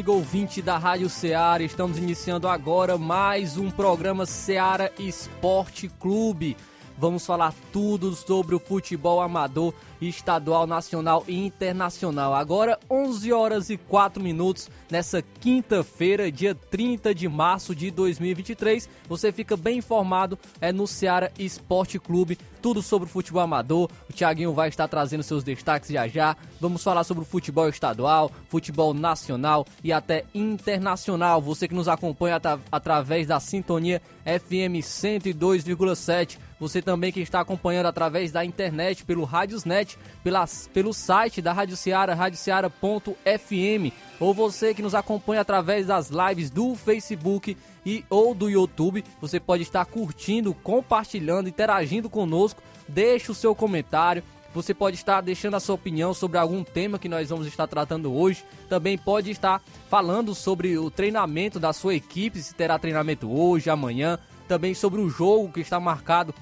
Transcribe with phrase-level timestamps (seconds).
[0.00, 1.62] Amigo ouvinte da Rádio Ceará.
[1.62, 6.56] Estamos iniciando agora mais um programa Ceará Esporte Clube.
[7.00, 12.34] Vamos falar tudo sobre o futebol amador, estadual, nacional e internacional.
[12.34, 18.86] Agora 11 horas e 4 minutos nessa quinta-feira, dia 30 de março de 2023.
[19.08, 23.88] Você fica bem informado é no Ceará Esporte Clube, tudo sobre o futebol amador.
[24.10, 26.36] O Thiaguinho vai estar trazendo seus destaques já já.
[26.60, 31.40] Vamos falar sobre o futebol estadual, futebol nacional e até internacional.
[31.40, 32.38] Você que nos acompanha
[32.70, 39.98] através da sintonia FM 102,7 você também que está acompanhando através da internet, pelo Radiosnet,
[40.22, 40.44] pela,
[40.74, 46.74] pelo site da Rádio Ceará, radioceara.fm, ou você que nos acompanha através das lives do
[46.74, 52.62] Facebook e ou do YouTube, você pode estar curtindo, compartilhando, interagindo conosco.
[52.86, 54.22] Deixe o seu comentário.
[54.52, 58.12] Você pode estar deixando a sua opinião sobre algum tema que nós vamos estar tratando
[58.12, 58.44] hoje.
[58.68, 64.18] Também pode estar falando sobre o treinamento da sua equipe, se terá treinamento hoje, amanhã.
[64.48, 66.34] Também sobre o jogo que está marcado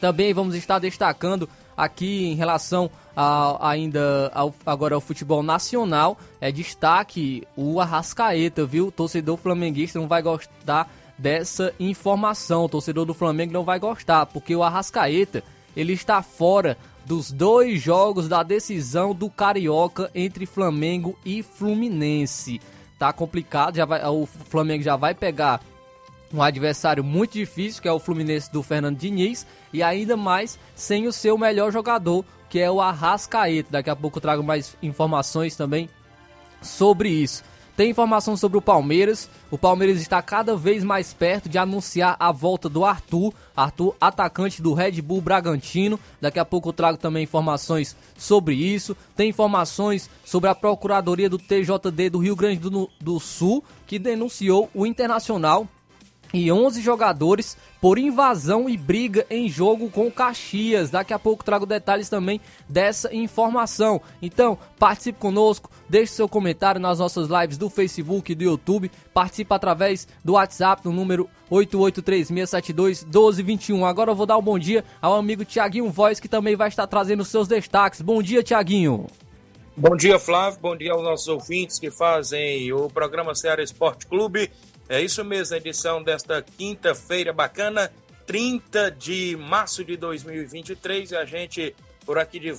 [0.00, 6.50] Também vamos estar destacando aqui em relação a, ainda ao, agora ao futebol nacional, é
[6.50, 8.88] destaque o Arrascaeta, viu?
[8.88, 12.64] O torcedor flamenguista não vai gostar dessa informação.
[12.64, 15.42] O torcedor do Flamengo não vai gostar, porque o Arrascaeta,
[15.76, 22.60] ele está fora dos dois jogos da decisão do Carioca entre Flamengo e Fluminense.
[22.98, 25.60] Tá complicado, já vai, o Flamengo já vai pegar
[26.32, 31.06] um adversário muito difícil, que é o Fluminense do Fernando Diniz, e ainda mais sem
[31.06, 33.70] o seu melhor jogador, que é o Arrascaeta.
[33.70, 35.88] Daqui a pouco eu trago mais informações também
[36.60, 37.42] sobre isso.
[37.76, 39.28] Tem informação sobre o Palmeiras.
[39.50, 44.62] O Palmeiras está cada vez mais perto de anunciar a volta do Arthur, Arthur, atacante
[44.62, 46.00] do Red Bull Bragantino.
[46.18, 48.96] Daqui a pouco eu trago também informações sobre isso.
[49.14, 54.70] Tem informações sobre a Procuradoria do TJD do Rio Grande do, do Sul, que denunciou
[54.72, 55.68] o Internacional
[56.36, 60.90] e 11 jogadores por invasão e briga em jogo com Caxias.
[60.90, 62.38] Daqui a pouco trago detalhes também
[62.68, 64.02] dessa informação.
[64.20, 68.90] Então, participe conosco, deixe seu comentário nas nossas lives do Facebook e do YouTube.
[69.14, 73.84] Participe através do WhatsApp no número 8836721221.
[73.84, 76.86] Agora eu vou dar um bom dia ao amigo Tiaguinho Voz, que também vai estar
[76.86, 78.02] trazendo seus destaques.
[78.02, 79.06] Bom dia, Tiaguinho.
[79.74, 80.60] Bom dia, Flávio.
[80.60, 84.50] Bom dia aos nossos ouvintes que fazem o programa Ceará Esporte Clube
[84.88, 87.92] É isso mesmo, edição desta quinta-feira bacana,
[88.26, 91.10] 30 de março de 2023.
[91.10, 91.74] E a gente
[92.06, 92.52] por aqui de,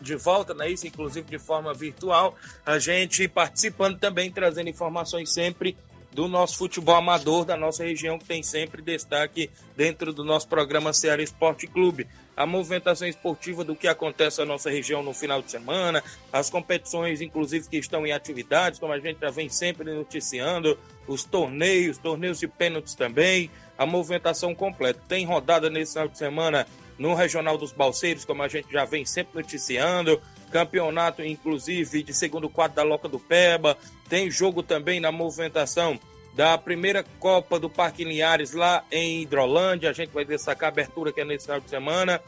[0.00, 0.70] de volta, né?
[0.70, 2.36] Isso, inclusive de forma virtual.
[2.64, 5.76] A gente participando também, trazendo informações sempre
[6.12, 10.92] do nosso futebol amador da nossa região, que tem sempre destaque dentro do nosso programa
[10.92, 12.06] Ceará Esporte Clube.
[12.36, 16.02] A movimentação esportiva do que acontece na nossa região no final de semana,
[16.32, 21.24] as competições, inclusive, que estão em atividades, como a gente já vem sempre noticiando, os
[21.24, 25.00] torneios, torneios de pênaltis também, a movimentação completa.
[25.06, 26.66] Tem rodada nesse final de semana
[26.98, 30.20] no Regional dos Balseiros, como a gente já vem sempre noticiando,
[30.50, 33.76] campeonato, inclusive, de segundo quadro da Loca do Peba,
[34.08, 35.98] tem jogo também na movimentação
[36.34, 41.12] da primeira Copa do Parque Linhares lá em Hidrolândia, a gente vai destacar a abertura
[41.12, 42.20] que é nesse final de semana.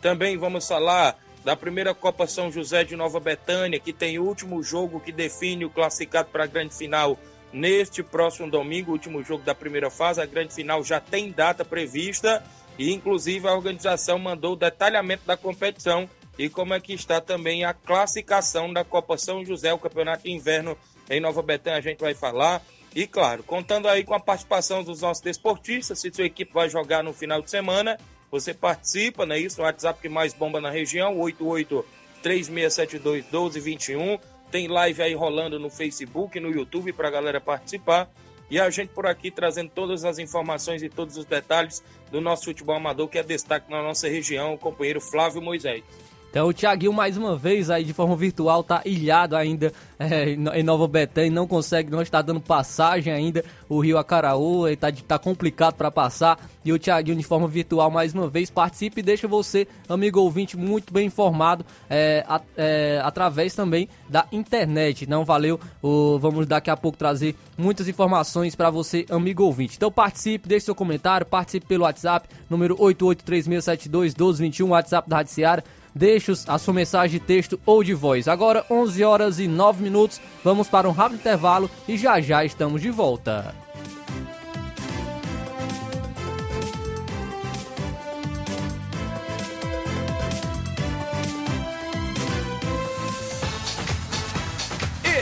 [0.00, 4.62] Também vamos falar da primeira Copa São José de Nova Betânia, que tem o último
[4.62, 7.18] jogo que define o classificado para a grande final
[7.52, 10.20] neste próximo domingo, último jogo da primeira fase.
[10.20, 12.44] A grande final já tem data prevista
[12.78, 16.08] e, inclusive, a organização mandou o detalhamento da competição
[16.38, 20.30] e como é que está também a classificação da Copa São José, o Campeonato de
[20.30, 20.76] Inverno
[21.10, 22.62] em Nova Betânia, a gente vai falar.
[22.94, 27.02] E claro, contando aí com a participação dos nossos desportistas, se sua equipe vai jogar
[27.02, 27.98] no final de semana,
[28.30, 29.38] você participa, né?
[29.38, 31.84] Isso, o WhatsApp que mais bomba na região, 88
[32.22, 34.18] 3672 1221.
[34.50, 38.10] Tem live aí rolando no Facebook, no YouTube para a galera participar.
[38.50, 42.46] E a gente por aqui trazendo todas as informações e todos os detalhes do nosso
[42.46, 45.82] futebol amador, que é destaque na nossa região, o companheiro Flávio Moisés.
[46.30, 50.62] Então o Thiaguinho mais uma vez aí de forma virtual tá ilhado ainda é, em
[50.62, 55.74] Nova Betânia, não consegue, não está dando passagem ainda o Rio Acaraú, está tá complicado
[55.74, 59.66] para passar e o Thiaguinho de forma virtual mais uma vez participe e deixa você,
[59.88, 65.58] amigo ouvinte, muito bem informado é, a, é, através também da internet, não valeu?
[65.82, 69.76] O, vamos daqui a pouco trazer muitas informações para você, amigo ouvinte.
[69.76, 76.32] Então participe, deixe seu comentário, participe pelo WhatsApp, número 8836721221, WhatsApp da Rádio Seara, Deixe
[76.46, 78.28] a sua mensagem de texto ou de voz.
[78.28, 82.80] Agora, 11 horas e 9 minutos, vamos para um rápido intervalo e já já estamos
[82.80, 83.54] de volta.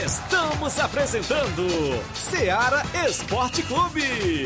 [0.05, 1.67] Estamos apresentando
[2.13, 4.45] Seara Esporte Clube.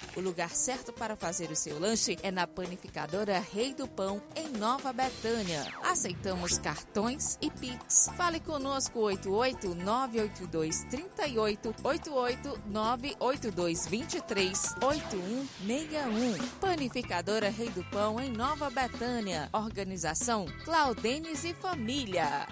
[0.15, 4.49] O lugar certo para fazer o seu lanche é na panificadora Rei do Pão, em
[4.57, 5.65] Nova Betânia.
[5.83, 8.09] Aceitamos cartões e Pix.
[8.17, 16.47] Fale conosco 88 982 38 88 982 23 8161.
[16.59, 19.49] Panificadora Rei do Pão, em Nova Betânia.
[19.53, 22.47] Organização Claudenes e Família.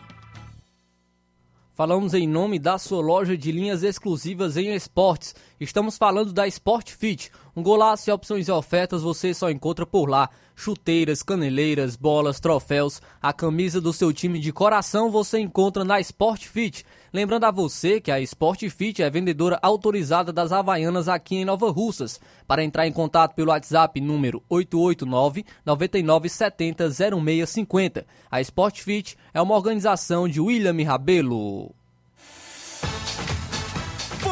[1.80, 5.34] Falamos em nome da sua loja de linhas exclusivas em esportes.
[5.58, 7.32] Estamos falando da Sport Fit.
[7.56, 10.30] Um golaço e opções e ofertas você só encontra por lá.
[10.56, 16.46] Chuteiras, caneleiras, bolas, troféus, a camisa do seu time de coração você encontra na Sport
[16.46, 16.86] Fit.
[17.14, 21.72] Lembrando a você que a Sport Fit é vendedora autorizada das Havaianas aqui em Nova
[21.72, 22.20] Russas.
[22.46, 28.06] Para entrar em contato pelo WhatsApp número 889 9970 0650.
[28.30, 31.79] A Sport Fit é uma organização de William Rabelo.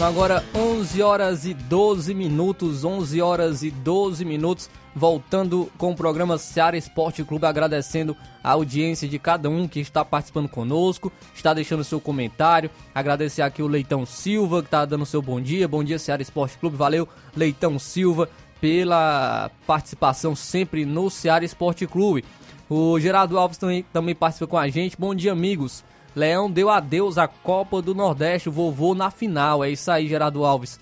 [0.00, 5.94] São agora 11 horas e 12 minutos, 11 horas e 12 minutos, voltando com o
[5.94, 11.52] programa Seara Esporte Clube, agradecendo a audiência de cada um que está participando conosco, está
[11.52, 15.84] deixando seu comentário, agradecer aqui o Leitão Silva, que está dando seu bom dia, bom
[15.84, 18.26] dia Seara Esporte Clube, valeu Leitão Silva
[18.58, 22.24] pela participação sempre no Seara Esporte Clube.
[22.70, 27.18] O Gerardo Alves também, também participa com a gente, bom dia amigos, Leão deu adeus
[27.18, 29.62] à Copa do Nordeste, vovô na final.
[29.64, 30.78] É isso aí, Gerardo Alves.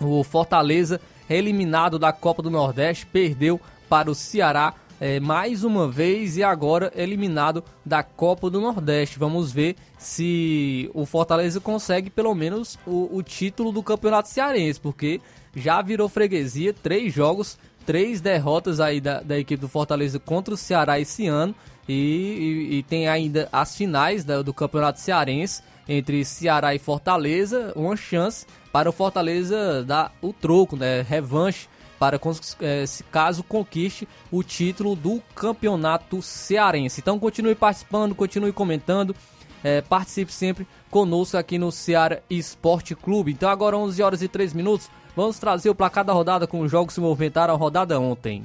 [0.00, 6.36] O Fortaleza, eliminado da Copa do Nordeste, perdeu para o Ceará é, mais uma vez
[6.36, 9.18] e agora eliminado da Copa do Nordeste.
[9.18, 15.20] Vamos ver se o Fortaleza consegue pelo menos o, o título do Campeonato Cearense, porque
[15.56, 20.56] já virou freguesia, três jogos, três derrotas aí da, da equipe do Fortaleza contra o
[20.56, 21.54] Ceará esse ano.
[21.90, 27.72] E, e, e tem ainda as finais da, do Campeonato Cearense entre Ceará e Fortaleza,
[27.74, 31.66] uma chance para o Fortaleza dar o troco, né, revanche
[31.98, 32.18] para
[32.60, 37.00] é, caso conquiste o título do campeonato cearense.
[37.00, 39.14] Então continue participando, continue comentando,
[39.64, 43.32] é, participe sempre conosco aqui no Ceará Esporte Clube.
[43.32, 46.70] Então agora 11 horas e 3 minutos, vamos trazer o placar da rodada com os
[46.70, 48.44] jogos que se movimentaram a rodada ontem.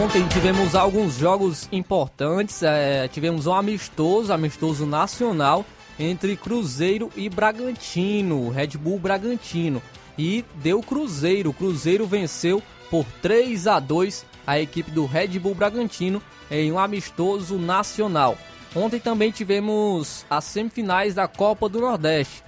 [0.00, 2.62] Ontem tivemos alguns jogos importantes.
[2.62, 5.66] É, tivemos um amistoso, amistoso nacional
[5.98, 9.82] entre Cruzeiro e Bragantino, Red Bull Bragantino.
[10.16, 11.50] E deu Cruzeiro.
[11.50, 16.78] O Cruzeiro venceu por 3 a 2 a equipe do Red Bull Bragantino em um
[16.78, 18.38] amistoso nacional.
[18.74, 22.42] Ontem também tivemos as semifinais da Copa do Nordeste.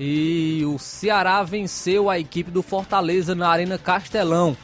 [0.00, 4.56] E o Ceará venceu a equipe do Fortaleza na Arena Castelão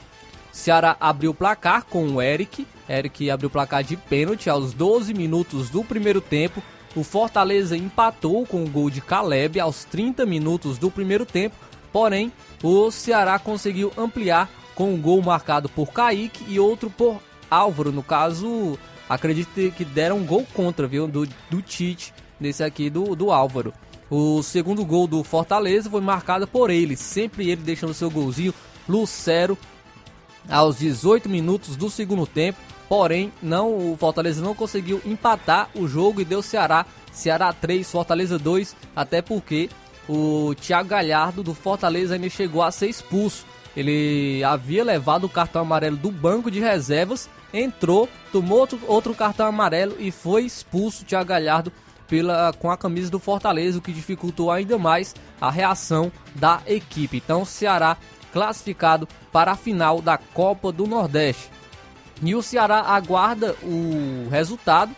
[0.55, 2.65] Ceará abriu o placar com o Eric.
[2.89, 6.63] Eric abriu o placar de pênalti aos 12 minutos do primeiro tempo.
[6.95, 11.57] O Fortaleza empatou com o gol de Caleb aos 30 minutos do primeiro tempo.
[11.93, 12.33] Porém,
[12.63, 17.21] o Ceará conseguiu ampliar com um gol marcado por Kaique e outro por
[17.51, 17.91] Álvaro.
[17.91, 21.09] No caso, acredito que deram um gol contra, viu?
[21.09, 23.75] Do, do Tite, desse aqui do, do Álvaro.
[24.09, 28.55] O segundo gol do Fortaleza foi marcado por ele, sempre ele deixando seu golzinho.
[28.89, 29.59] Lucero
[30.49, 32.59] aos 18 minutos do segundo tempo.
[32.89, 38.39] Porém, não o Fortaleza não conseguiu empatar o jogo e deu Ceará, Ceará 3, Fortaleza
[38.39, 39.71] 2, até porque
[40.09, 43.47] o Thiago Galhardo do Fortaleza ainda chegou a ser expulso.
[43.77, 49.47] Ele havia levado o cartão amarelo do banco de reservas, entrou, tomou outro, outro cartão
[49.47, 51.73] amarelo e foi expulso o Thiago Galhardo
[52.07, 57.17] pela, com a camisa do Fortaleza, o que dificultou ainda mais a reação da equipe.
[57.17, 57.97] Então, o Ceará
[58.35, 61.49] classificado para a final da Copa do Nordeste.
[62.21, 64.95] E o Ceará aguarda o resultado,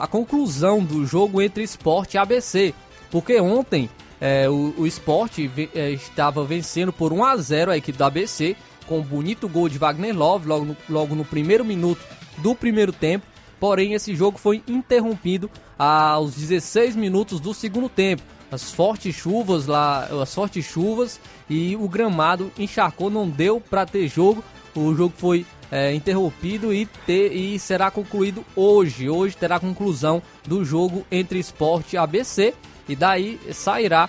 [0.00, 2.74] a conclusão do jogo entre Esporte e ABC,
[3.10, 7.98] porque ontem é, o, o Esporte é, estava vencendo por 1 a 0 a equipe
[7.98, 12.00] do ABC, com um bonito gol de Wagner Love logo no, logo no primeiro minuto
[12.38, 13.26] do primeiro tempo.
[13.60, 20.04] Porém, esse jogo foi interrompido aos 16 minutos do segundo tempo, as fortes chuvas lá,
[20.20, 21.18] as fortes chuvas
[21.52, 24.42] e o gramado encharcou, não deu para ter jogo.
[24.74, 29.10] O jogo foi é, interrompido e, ter, e será concluído hoje.
[29.10, 32.54] Hoje terá conclusão do jogo entre Esporte e ABC
[32.88, 34.08] e daí sairá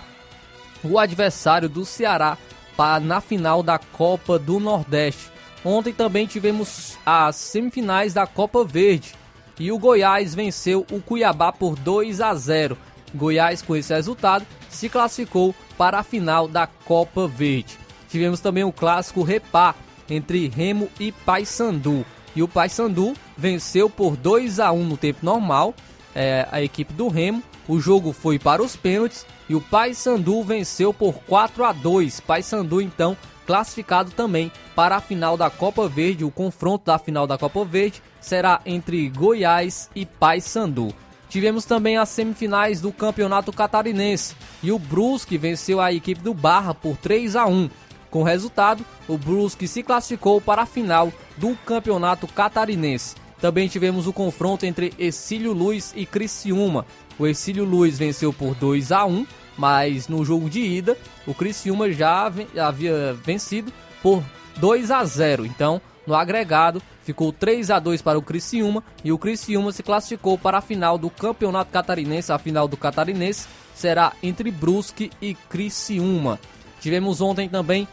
[0.82, 2.38] o adversário do Ceará
[2.78, 5.30] para, na final da Copa do Nordeste.
[5.62, 9.12] Ontem também tivemos as semifinais da Copa Verde
[9.60, 12.78] e o Goiás venceu o Cuiabá por 2 a 0.
[13.14, 17.78] Goiás, com esse resultado, se classificou para a final da Copa Verde.
[18.08, 19.74] Tivemos também o clássico Repá
[20.08, 22.04] entre Remo e Paysandu.
[22.36, 25.74] E o Paysandu venceu por 2 a 1 no tempo normal
[26.14, 27.42] é, a equipe do Remo.
[27.66, 32.20] O jogo foi para os pênaltis e o Paysandu venceu por 4 a 2.
[32.20, 33.16] Paysandu então
[33.46, 36.24] classificado também para a final da Copa Verde.
[36.24, 40.94] O confronto da final da Copa Verde será entre Goiás e Paysandu.
[41.34, 46.72] Tivemos também as semifinais do Campeonato Catarinense e o Brusque venceu a equipe do Barra
[46.72, 47.68] por 3 a 1.
[48.08, 53.16] Com resultado, o Brusque se classificou para a final do Campeonato Catarinense.
[53.40, 56.86] Também tivemos o confronto entre Exílio Luiz e Criciúma.
[57.18, 59.26] O Exílio Luiz venceu por 2 a 1,
[59.58, 64.22] mas no jogo de ida, o Criciúma já havia vencido por
[64.58, 65.44] 2 a 0.
[65.44, 70.36] Então, no agregado, ficou 3 a 2 para o Criciúma e o Criciúma se classificou
[70.38, 72.32] para a final do Campeonato Catarinense.
[72.32, 76.38] A final do Catarinense será entre Brusque e Criciúma.
[76.80, 77.88] Tivemos ontem também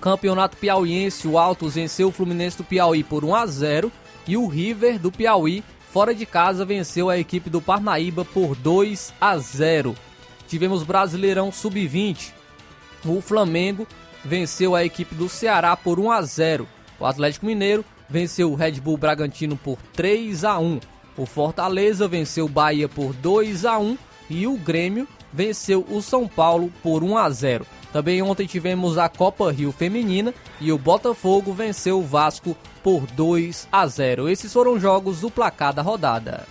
[0.00, 3.92] Campeonato Piauiense, o Altos venceu o Fluminense do Piauí por 1 a 0
[4.26, 9.12] e o River do Piauí fora de casa venceu a equipe do Parnaíba por 2
[9.20, 9.94] a 0.
[10.48, 12.32] Tivemos Brasileirão Sub-20.
[13.04, 13.86] O Flamengo
[14.24, 16.68] venceu a equipe do Ceará por 1 a 0.
[17.00, 20.80] O Atlético Mineiro venceu o Red Bull Bragantino por 3 a 1.
[21.16, 23.96] O Fortaleza venceu o Bahia por 2 a 1
[24.28, 27.66] e o Grêmio venceu o São Paulo por 1 a 0.
[27.92, 33.66] Também ontem tivemos a Copa Rio Feminina e o Botafogo venceu o Vasco por 2
[33.72, 34.28] a 0.
[34.28, 36.46] Esses foram jogos do placar da rodada.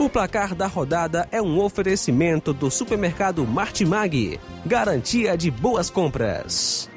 [0.00, 4.40] O placar da rodada é um oferecimento do supermercado Martimag.
[4.64, 6.88] Garantia de boas compras.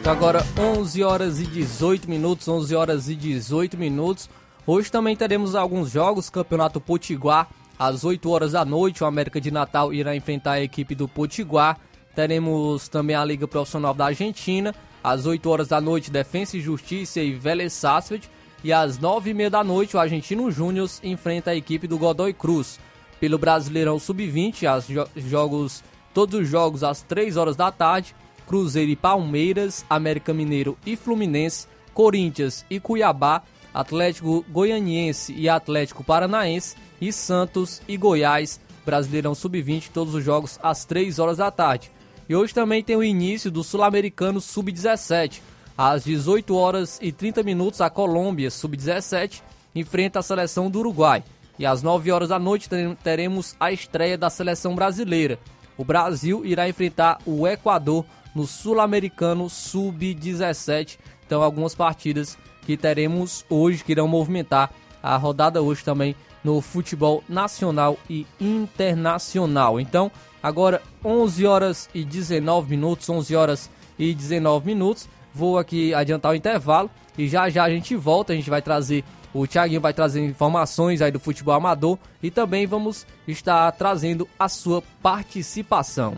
[0.00, 4.30] Então agora 11 horas e 18 minutos, 11 horas e 18 minutos.
[4.66, 9.50] Hoje também teremos alguns jogos, Campeonato Potiguar, às 8 horas da noite, o América de
[9.50, 11.78] Natal irá enfrentar a equipe do Potiguar.
[12.14, 17.20] Teremos também a Liga Profissional da Argentina, às 8 horas da noite, Defensa e Justiça
[17.20, 18.28] e Vélez Sarsfield.
[18.64, 22.32] E às 9 e meia da noite, o Argentino Júnior enfrenta a equipe do Godoy
[22.32, 22.80] Cruz.
[23.20, 28.14] Pelo Brasileirão Sub-20, jogos, todos os jogos às 3 horas da tarde.
[28.44, 33.42] Cruzeiro e Palmeiras, América Mineiro e Fluminense, Corinthians e Cuiabá,
[33.74, 40.84] Atlético Goianiense e Atlético Paranaense e Santos e Goiás, Brasileirão Sub-20, todos os jogos às
[40.84, 41.90] 3 horas da tarde.
[42.28, 45.40] E hoje também tem o início do Sul-Americano Sub-17.
[45.76, 49.42] Às 18 horas e 30 minutos, a Colômbia Sub-17
[49.74, 51.22] enfrenta a seleção do Uruguai.
[51.58, 52.68] E às 9 horas da noite
[53.02, 55.38] teremos a estreia da seleção brasileira.
[55.76, 60.98] O Brasil irá enfrentar o Equador no Sul-Americano Sub-17.
[61.26, 64.70] Então, algumas partidas que teremos hoje, que irão movimentar
[65.02, 66.14] a rodada hoje também
[66.48, 69.78] no futebol nacional e internacional.
[69.78, 70.10] Então,
[70.42, 75.06] agora 11 horas e 19 minutos, 11 horas e 19 minutos.
[75.34, 79.04] Vou aqui adiantar o intervalo e já já a gente volta, a gente vai trazer
[79.34, 84.48] o Thiaguinho vai trazer informações aí do futebol amador e também vamos estar trazendo a
[84.48, 86.16] sua participação.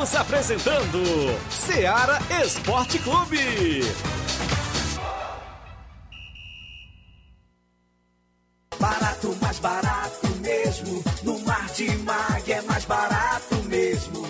[0.00, 0.98] Estamos apresentando
[1.50, 3.82] Seara Esporte Clube.
[8.78, 11.04] Barato, mais barato mesmo.
[11.22, 14.26] No Martimag é mais barato mesmo.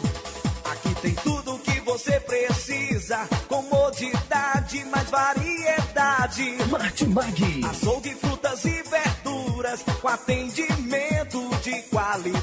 [0.65, 3.29] Aqui tem tudo o que você precisa.
[3.47, 6.57] Comodidade, mais variedade.
[6.69, 7.65] Martimag.
[7.71, 9.85] Açougue, frutas e verduras.
[10.03, 12.00] Com atendimento de qualidade.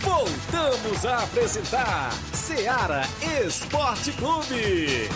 [0.00, 3.02] Voltamos a apresentar Seara
[3.44, 5.08] Esporte Clube.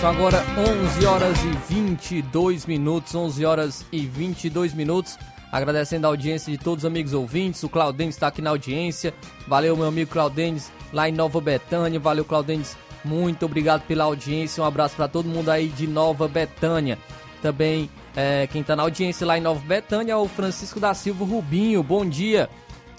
[0.00, 5.18] São agora 11 horas e 22 minutos, 11 horas e 22 minutos.
[5.50, 7.64] Agradecendo a audiência de todos os amigos ouvintes.
[7.64, 9.12] O Claudênis está aqui na audiência.
[9.48, 11.98] Valeu, meu amigo Claudênis, lá em Nova Betânia.
[11.98, 12.76] Valeu, Claudênis.
[13.04, 14.62] Muito obrigado pela audiência.
[14.62, 16.96] Um abraço para todo mundo aí de Nova Betânia.
[17.42, 21.24] Também é, quem está na audiência lá em Nova Betânia é o Francisco da Silva
[21.24, 21.82] Rubinho.
[21.82, 22.48] Bom dia.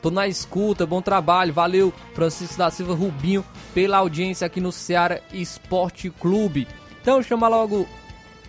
[0.01, 1.53] Tô na escuta, bom trabalho.
[1.53, 6.67] Valeu, Francisco da Silva Rubinho, pela audiência aqui no Ceará Esporte Clube.
[7.01, 7.88] Então chama logo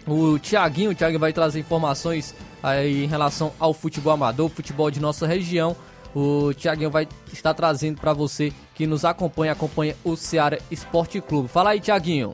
[0.07, 5.01] o Tiaguinho, o Thiago vai trazer informações aí em relação ao futebol amador, futebol de
[5.01, 5.77] nossa região.
[6.15, 11.49] O Tiaguinho vai estar trazendo para você que nos acompanha, acompanha o Ceará Esporte Clube.
[11.49, 12.33] Fala aí, Tiaguinho.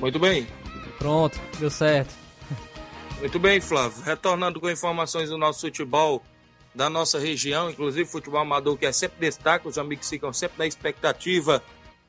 [0.00, 0.46] Muito bem.
[0.98, 2.21] Pronto, deu certo.
[3.22, 4.02] Muito bem, Flávio.
[4.02, 6.20] Retornando com informações do nosso futebol
[6.74, 10.66] da nossa região, inclusive futebol amador, que é sempre destaque, os amigos ficam sempre na
[10.66, 11.62] expectativa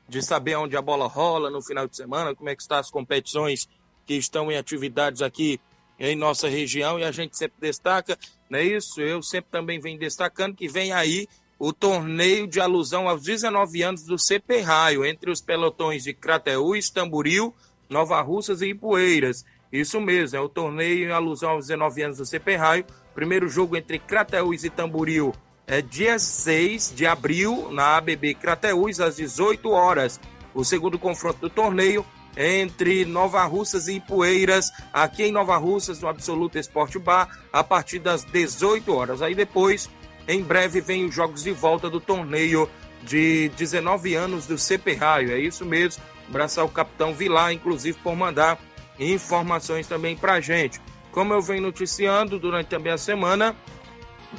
[0.08, 2.90] de saber onde a bola rola no final de semana, como é que estão as
[2.90, 3.68] competições
[4.04, 5.60] que estão em atividades aqui
[6.00, 8.18] em nossa região e a gente sempre destaca,
[8.50, 9.00] não é isso?
[9.00, 11.28] Eu sempre também venho destacando que vem aí
[11.60, 16.90] o torneio de alusão aos 19 anos do CP Raio, entre os pelotões de Crateús,
[16.90, 17.54] Tamburil,
[17.88, 19.44] Nova Russas e Ipueiras.
[19.74, 22.86] Isso mesmo, é o torneio em alusão aos 19 anos do CP Raio.
[23.12, 25.34] Primeiro jogo entre Crateús e Tamboril
[25.66, 30.20] é dia 6 de abril na ABB Crateús, às 18 horas.
[30.54, 32.06] O segundo confronto do torneio
[32.36, 37.98] entre Nova Russas e Ipueiras, aqui em Nova Russas, no Absoluto Esporte Bar, a partir
[37.98, 39.22] das 18 horas.
[39.22, 39.90] Aí depois,
[40.28, 42.70] em breve, vem os jogos de volta do torneio
[43.02, 45.32] de 19 anos do CP Raio.
[45.32, 46.00] É isso mesmo.
[46.28, 48.56] Abraçar o capitão Vilar, inclusive, por mandar
[48.98, 50.80] informações também para gente.
[51.10, 53.54] Como eu venho noticiando durante também a semana,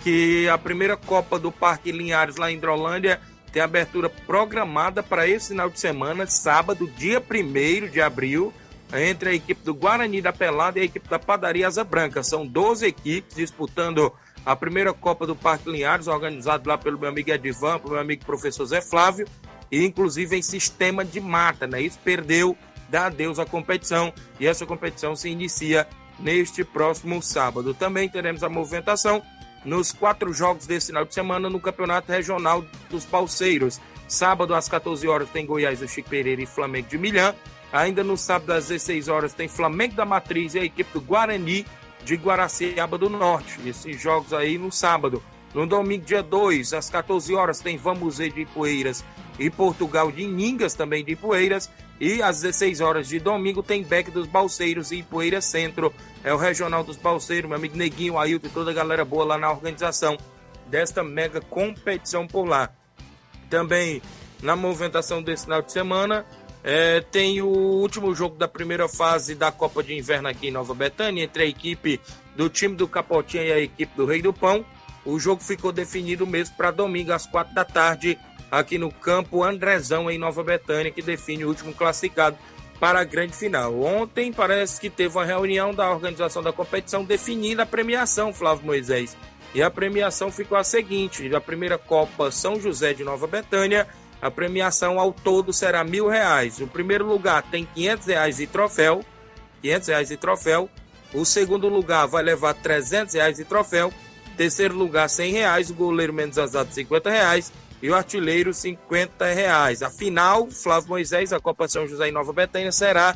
[0.03, 5.49] que a primeira Copa do Parque Linhares lá em Hidrolândia tem abertura programada para esse
[5.49, 8.53] final de semana, sábado, dia 1 de abril,
[8.93, 12.21] entre a equipe do Guarani da Pelada e a equipe da Padaria Asa Branca.
[12.21, 14.11] São 12 equipes disputando
[14.45, 18.25] a primeira Copa do Parque Linhares, organizado lá pelo meu amigo Edivan, pelo meu amigo
[18.25, 19.27] professor Zé Flávio,
[19.71, 21.81] e inclusive em sistema de mata, né?
[21.81, 22.55] Isso perdeu
[22.89, 25.87] dá adeus à competição e essa competição se inicia
[26.19, 27.73] neste próximo sábado.
[27.73, 29.21] Também teremos a movimentação
[29.63, 33.81] nos quatro jogos desse final de semana no Campeonato Regional dos Balseiros.
[34.07, 37.33] Sábado às 14 horas tem Goiás do Chico Pereira e Flamengo de Milhã.
[37.73, 41.65] Ainda no sábado às 16 horas tem Flamengo da Matriz e a equipe do Guarani
[42.03, 43.59] de Guaraciaba do Norte.
[43.67, 45.21] Esses jogos aí no sábado.
[45.53, 49.03] No domingo, dia 2, às 14 horas, tem Vamos de Ipueiras
[49.39, 51.69] e Portugal de Ningas, também de Ipueiras.
[51.99, 55.93] E às 16 horas de domingo tem Beck dos Balseiros e Poeira Centro.
[56.23, 59.37] É o Regional dos Balseiros, meu amigo Neguinho, Ailton e toda a galera boa lá
[59.37, 60.17] na organização
[60.67, 62.69] desta mega competição por lá.
[63.49, 64.01] Também
[64.41, 66.25] na movimentação desse final de semana
[66.63, 70.73] é, tem o último jogo da primeira fase da Copa de Inverno aqui em Nova
[70.73, 72.01] Betânia entre a equipe
[72.35, 74.65] do time do Capotinha e a equipe do Rei do Pão.
[75.05, 78.17] O jogo ficou definido mesmo para domingo às quatro da tarde
[78.59, 82.37] aqui no campo Andrezão, em Nova Betânia, que define o último classificado
[82.79, 83.81] para a grande final.
[83.81, 89.15] Ontem parece que teve uma reunião da organização da competição definindo a premiação, Flávio Moisés.
[89.53, 93.87] E a premiação ficou a seguinte: a primeira Copa São José de Nova Betânia,
[94.21, 96.59] a premiação ao todo será mil reais.
[96.59, 99.03] O primeiro lugar tem quinhentos reais e troféu,
[99.61, 100.69] quinhentos reais e troféu.
[101.13, 103.93] O segundo lugar vai levar trezentos reais e troféu.
[104.37, 105.69] Terceiro lugar, cem reais.
[105.69, 109.81] O goleiro menos azado, cinquenta reais e o artilheiro 50 reais.
[109.81, 113.15] A final, Flávio Moisés, a Copa São José em Nova Betânia, será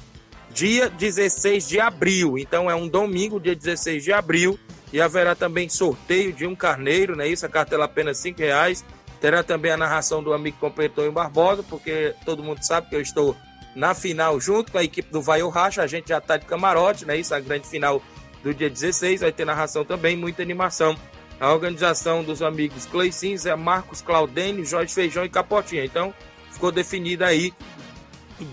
[0.52, 2.38] dia 16 de abril.
[2.38, 4.60] Então é um domingo, dia 16 de abril.
[4.91, 7.28] E haverá também sorteio de um carneiro, né?
[7.28, 8.84] Isso, a cartela apenas 5 reais.
[9.22, 13.36] Terá também a narração do amigo companheiro Barbosa, porque todo mundo sabe que eu estou
[13.76, 15.84] na final junto com a equipe do Vai Racha.
[15.84, 17.17] A gente já está de camarote, né?
[17.17, 18.02] Isso, a grande final
[18.43, 19.22] do dia 16.
[19.22, 20.95] Vai ter narração também, muita animação
[21.39, 25.86] a organização dos amigos Cleicins é Marcos Claudênio, Jorge Feijão e Capotinha.
[25.86, 26.13] Então,
[26.52, 27.54] ficou definida aí,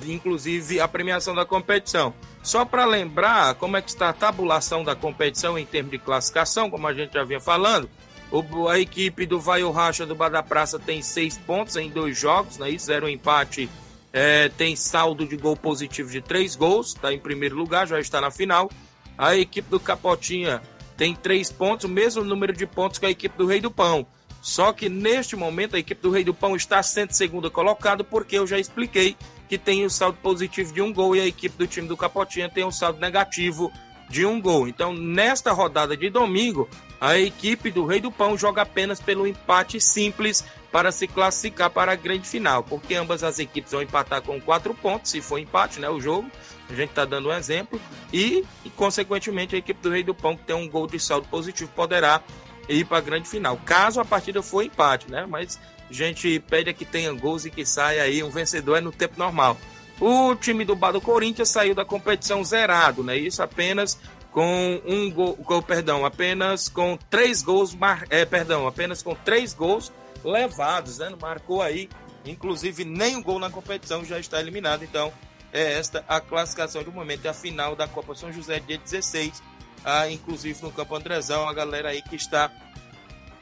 [0.06, 2.14] inclusive, a premiação da competição.
[2.42, 6.70] Só para lembrar como é que está a tabulação da competição em termos de classificação,
[6.70, 7.90] como a gente já vinha falando,
[8.30, 12.58] o, a equipe do Vai Racha do Bada Praça tem seis pontos em dois jogos,
[12.58, 12.76] né?
[12.78, 13.68] zero empate,
[14.12, 18.20] é, tem saldo de gol positivo de três gols, está em primeiro lugar, já está
[18.20, 18.70] na final.
[19.18, 20.62] A equipe do Capotinha
[20.96, 24.06] tem três pontos, o mesmo número de pontos que a equipe do Rei do Pão.
[24.40, 28.46] Só que neste momento a equipe do Rei do Pão está 102 colocado, porque eu
[28.46, 29.16] já expliquei
[29.48, 32.48] que tem um saldo positivo de um gol e a equipe do time do Capotinha
[32.48, 33.72] tem um saldo negativo
[34.08, 34.68] de um gol.
[34.68, 36.68] Então, nesta rodada de domingo,
[37.00, 40.44] a equipe do Rei do Pão joga apenas pelo empate simples
[40.76, 44.74] para se classificar para a grande final, porque ambas as equipes vão empatar com quatro
[44.74, 46.30] pontos, se for empate, né, o jogo.
[46.68, 47.80] A gente está dando um exemplo.
[48.12, 51.26] E, e, consequentemente, a equipe do Rei do Pão, que tem um gol de saldo
[51.28, 52.20] positivo, poderá
[52.68, 53.58] ir para a grande final.
[53.64, 55.24] Caso a partida for empate, né?
[55.26, 55.58] Mas
[55.88, 59.14] a gente pede que tenha gols e que saia aí um vencedor é no tempo
[59.16, 59.56] normal.
[59.98, 63.16] O time do Bado Corinthians saiu da competição zerado, né?
[63.16, 63.98] Isso apenas
[64.30, 69.54] com um gol, com, perdão, apenas com três gols, mar, é, perdão, apenas com três
[69.54, 69.90] gols
[70.26, 71.08] levados, né?
[71.08, 71.88] Não marcou aí,
[72.24, 74.82] inclusive nem um gol na competição já está eliminado.
[74.82, 75.12] Então
[75.52, 79.42] é esta a classificação do momento da final da Copa São José dia 16,
[79.84, 82.50] ah, inclusive no Campo Andrezão, a galera aí que está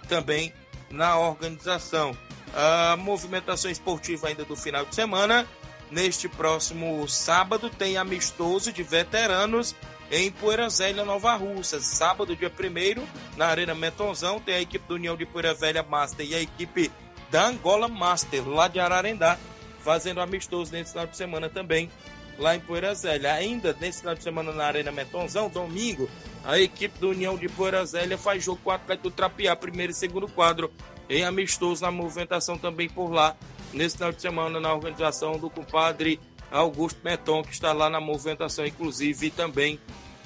[0.09, 0.53] também
[0.91, 2.17] na organização.
[2.55, 5.47] A movimentação esportiva ainda do final de semana.
[5.91, 9.75] Neste próximo sábado tem amistoso de veteranos
[10.17, 11.81] em Poeira Velha, Nova Russa.
[11.81, 16.25] Sábado, dia 1 na Arena Metonzão, tem a equipe do União de Poeira Velha Master
[16.25, 16.89] e a equipe
[17.33, 19.37] da Angola Master, lá de Ararendá,
[19.81, 21.91] fazendo amistoso nesse final de semana também,
[22.39, 23.35] lá em Poeira Velha.
[23.35, 26.09] Ainda nesse final de semana na Arena Metonzão, domingo,
[26.45, 29.97] a equipe do União de Poeira Velha faz jogo com o Atlético Trapiá, primeiro e
[29.97, 30.71] segundo quadro,
[31.11, 33.37] em amistoso na movimentação também por lá,
[33.73, 36.21] nesse final de semana, na organização do compadre
[36.53, 39.81] Augusto Meton, que está lá na movimentação, inclusive também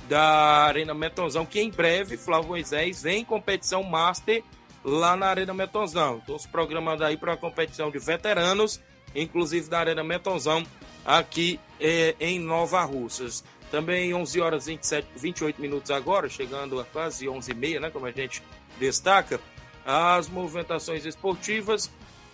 [0.08, 4.42] da Arena Metonzão, que em breve, Flávio Moisés, vem em competição Master
[4.82, 6.18] lá na Arena Metonzão.
[6.18, 8.80] Estou se programando aí para a competição de veteranos,
[9.14, 10.64] inclusive da Arena Metonzão,
[11.04, 13.44] aqui é, em Nova Russas.
[13.70, 18.06] Também 11 horas 27, 28 minutos agora, chegando a quase 11 e meia, né, como
[18.06, 18.42] a gente
[18.78, 19.38] destaca,
[19.84, 21.90] as movimentações esportivas.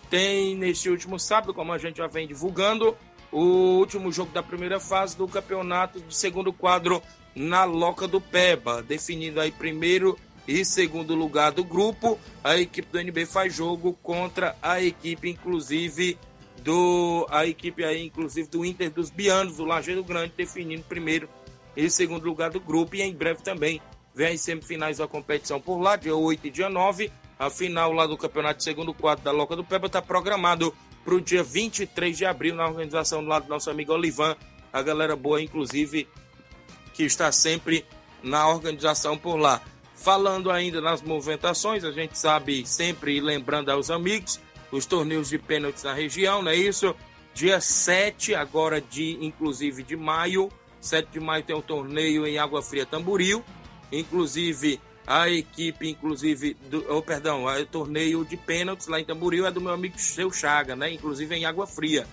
[0.09, 2.95] Tem neste último sábado, como a gente já vem divulgando,
[3.31, 7.01] o último jogo da primeira fase do campeonato de segundo quadro
[7.35, 10.17] na Loca do Peba, definindo aí primeiro
[10.47, 12.17] e segundo lugar do grupo.
[12.43, 16.17] A equipe do NB faz jogo contra a equipe, inclusive,
[16.63, 21.27] do a equipe aí, inclusive, do Inter dos Bianos, do Lajeiro Grande, definindo primeiro
[21.75, 22.95] e segundo lugar do grupo.
[22.95, 23.81] E em breve também
[24.13, 27.11] vem as semifinais da competição por lá, dia 8 e dia 9.
[27.37, 31.21] A final lá do campeonato segundo quadro da Loca do Peba está programado para o
[31.21, 34.35] dia 23 de abril, na organização do lado do nosso amigo Olivan.
[34.71, 36.07] A galera boa, inclusive,
[36.95, 37.85] que está sempre
[38.23, 39.61] na organização por lá.
[39.95, 44.39] Falando ainda nas movimentações, a gente sabe sempre lembrando aos amigos
[44.71, 46.95] os torneios de pênaltis na região, não é isso?
[47.33, 50.49] Dia 7, agora de inclusive de maio,
[50.81, 53.43] 7 de maio tem um torneio em Água Fria Tamboril,
[53.91, 59.51] inclusive a equipe, inclusive, do, oh, perdão, o torneio de pênaltis lá em Tamboril é
[59.51, 60.91] do meu amigo Seu Chaga, né?
[60.91, 62.07] Inclusive em Água Fria.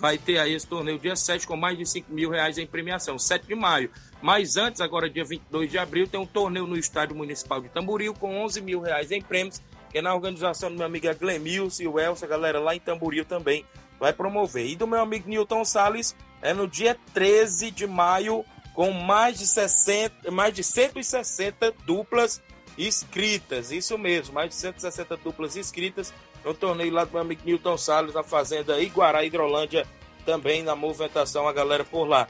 [0.00, 3.18] Vai ter aí esse torneio dia 7 com mais de 5 mil reais em premiação,
[3.18, 3.90] 7 de maio.
[4.22, 8.14] Mas antes, agora dia 22 de abril, tem um torneio no Estádio Municipal de Tamboril
[8.14, 9.60] com 11 mil reais em prêmios,
[9.90, 12.80] que é na organização do meu amigo Glemilson e o Elcio, a galera lá em
[12.80, 13.66] Tamboril também
[13.98, 14.66] vai promover.
[14.66, 18.42] E do meu amigo Newton Salles, é no dia 13 de maio,
[18.74, 22.42] com mais de 60, mais de 160 duplas
[22.78, 23.70] inscritas.
[23.70, 28.14] Isso mesmo, mais de 160 duplas inscritas no torneio lá do meu amigo Newton Salles,
[28.14, 29.86] na fazenda Iguará, Hidrolândia,
[30.24, 32.26] também na movimentação, a galera por lá.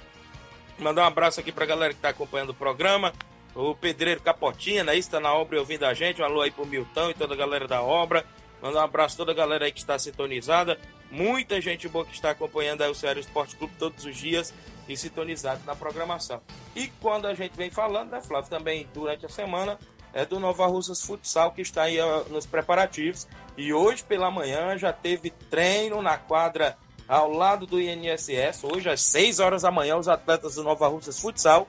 [0.79, 3.13] Mandar um abraço aqui pra galera que tá acompanhando o programa.
[3.55, 4.97] O Pedreiro Capotinha, né?
[4.97, 6.23] Está na obra e ouvindo a gente.
[6.23, 8.25] Um alô aí pro Milton e toda a galera da obra.
[8.63, 10.79] Mandar um abraço a toda a galera aí que está sintonizada.
[11.11, 14.55] Muita gente boa que está acompanhando aí o Ceará Esporte Clube todos os dias
[14.89, 16.41] e sintonizado na programação.
[16.75, 19.79] E quando a gente vem falando, né, Flávio, também durante a semana,
[20.13, 23.27] é do Nova Russas Futsal que está aí nos preparativos.
[23.57, 26.77] E hoje pela manhã já teve treino na quadra
[27.11, 28.63] ao lado do INSS.
[28.63, 31.67] Hoje, às 6 horas da manhã, os atletas do Nova Russas Futsal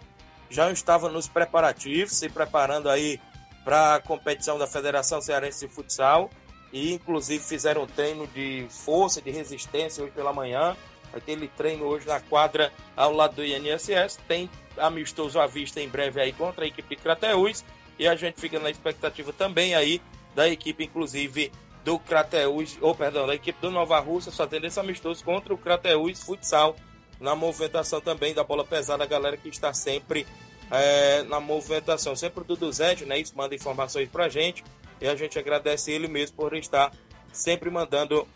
[0.49, 3.19] já estavam nos preparativos, se preparando aí
[3.63, 6.29] para a competição da Federação Cearense de Futsal.
[6.71, 10.75] E, inclusive, fizeram treino de força, de resistência hoje pela manhã.
[11.11, 14.19] Aquele treino hoje na quadra ao lado do INSS.
[14.27, 17.65] Tem amistoso à vista em breve aí contra a equipe de Crateús.
[17.97, 20.01] E a gente fica na expectativa também aí
[20.35, 21.51] da equipe, inclusive,
[21.83, 25.57] do Crateus, ou perdão, da equipe do Nova Rússia, só tendo esse amistoso contra o
[25.57, 26.75] Crateus Futsal,
[27.19, 30.25] na movimentação também da bola pesada, a galera que está sempre
[30.71, 32.15] é, na movimentação.
[32.15, 33.19] Sempre o Dudu Zete, né?
[33.19, 34.63] Isso manda informações pra gente.
[34.99, 36.91] E a gente agradece ele mesmo por estar
[37.31, 38.27] sempre mandando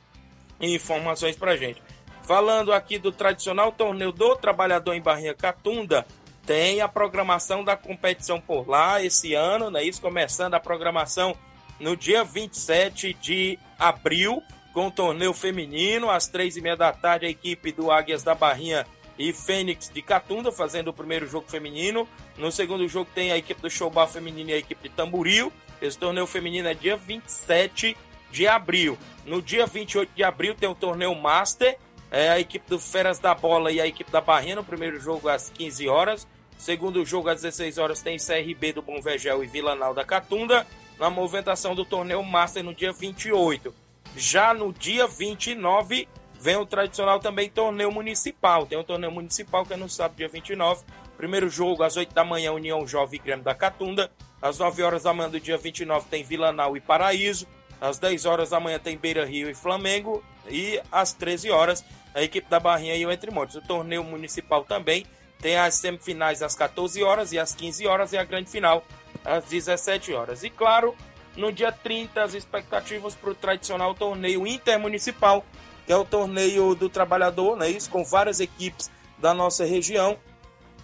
[0.59, 1.81] informações pra gente.
[2.23, 6.05] Falando aqui do tradicional torneio do trabalhador em Barrinha Catunda,
[6.45, 9.83] tem a programação da competição por lá esse ano, né?
[9.83, 11.35] Isso começando a programação
[11.79, 14.41] no dia 27 de abril,
[14.73, 18.35] com o torneio feminino, às três e meia da tarde, a equipe do Águias da
[18.35, 18.85] Barrinha
[19.17, 22.07] e Fênix de Catunda fazendo o primeiro jogo feminino.
[22.37, 25.51] No segundo jogo tem a equipe do Showball feminino e a equipe de Tamburil.
[25.81, 27.95] Esse torneio feminino é dia 27
[28.31, 28.97] de abril.
[29.25, 31.77] No dia 28 de abril tem o torneio Master.
[32.11, 35.27] É a equipe do Feras da Bola e a equipe da Barrinha no primeiro jogo
[35.27, 36.27] às 15 horas.
[36.57, 40.65] Segundo jogo às 16 horas tem CRB do Bom Vegel e Vila Nau da Catunda.
[40.99, 43.73] Na movimentação do torneio Master no dia 28.
[44.15, 46.07] Já no dia 29
[46.39, 48.65] vem o tradicional também torneio municipal.
[48.65, 50.83] Tem um torneio municipal que é no sábado, dia 29.
[51.17, 54.09] Primeiro jogo às 8 da manhã, União Jovem e Grêmio da Catunda.
[54.41, 57.47] Às 9 horas da manhã do dia 29 tem Vila Nau e Paraíso.
[57.79, 60.23] Às 10 horas da manhã tem Beira Rio e Flamengo.
[60.47, 63.55] E às 13 horas a equipe da Barrinha e o Entre Montes.
[63.55, 65.05] O torneio municipal também
[65.39, 68.83] tem as semifinais às 14 horas e às 15 horas e a grande final
[69.23, 70.43] às 17 horas.
[70.43, 70.95] E claro,
[71.35, 75.45] no dia 30 as expectativas para o tradicional torneio intermunicipal,
[75.85, 80.17] que é o torneio do trabalhador, né, isso com várias equipes da nossa região.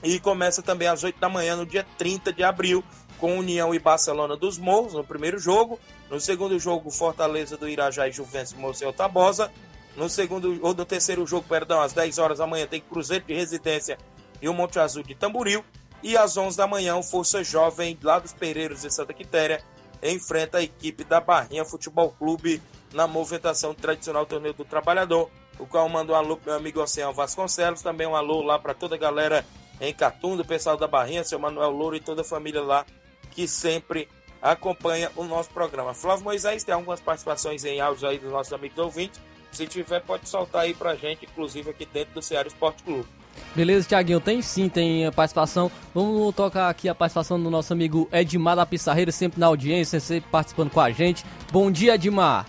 [0.03, 2.83] E começa também às 8 da manhã no dia 30 de abril,
[3.19, 5.79] com União e Barcelona dos Morros no primeiro jogo.
[6.09, 9.51] No segundo jogo, Fortaleza do Irajá e Juventus Moceu Tabosa.
[9.95, 13.33] No segundo ou no terceiro jogo, perdão, às 10 horas da manhã tem Cruzeiro de
[13.33, 13.97] Residência
[14.41, 15.63] e o Monte Azul de Tamboril.
[16.03, 19.63] E às 11 da manhã, o Força Jovem lá dos Pereiros de Santa Quitéria
[20.01, 25.29] enfrenta a equipe da Barrinha Futebol Clube na movimentação tradicional Torneio do Trabalhador.
[25.59, 28.73] O qual manda um alô pro meu amigo Oceano Vasconcelos, também um alô lá para
[28.73, 29.45] toda a galera
[29.79, 32.85] em Catunda, o pessoal da Barrinha, seu Manuel Louro e toda a família lá
[33.31, 34.07] que sempre
[34.41, 35.93] acompanha o nosso programa.
[35.93, 39.21] Flávio Moisés tem algumas participações em áudio aí dos nossos amigos ouvintes.
[39.51, 43.07] Se tiver, pode soltar aí pra gente, inclusive aqui dentro do Ceará Esporte Clube.
[43.55, 45.69] Beleza, Tiaguinho, tem sim, tem a participação.
[45.93, 50.29] Vamos tocar aqui a participação do nosso amigo Edmar da Pissarreira, sempre na audiência, sempre
[50.31, 51.25] participando com a gente.
[51.51, 52.45] Bom dia, Edmar.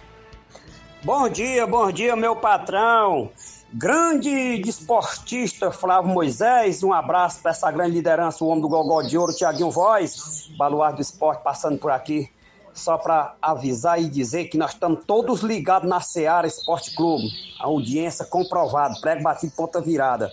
[1.03, 3.31] Bom dia, bom dia, meu patrão.
[3.75, 9.17] Grande desportista Flávio Moisés, um abraço para essa grande liderança, o homem do Gogó de
[9.17, 12.31] Ouro, Tiaguinho Voz, baluar do esporte passando por aqui.
[12.75, 17.25] Só para avisar e dizer que nós estamos todos ligados na Seara Esporte Clube.
[17.61, 20.31] A audiência comprovada, prego batido, ponta virada.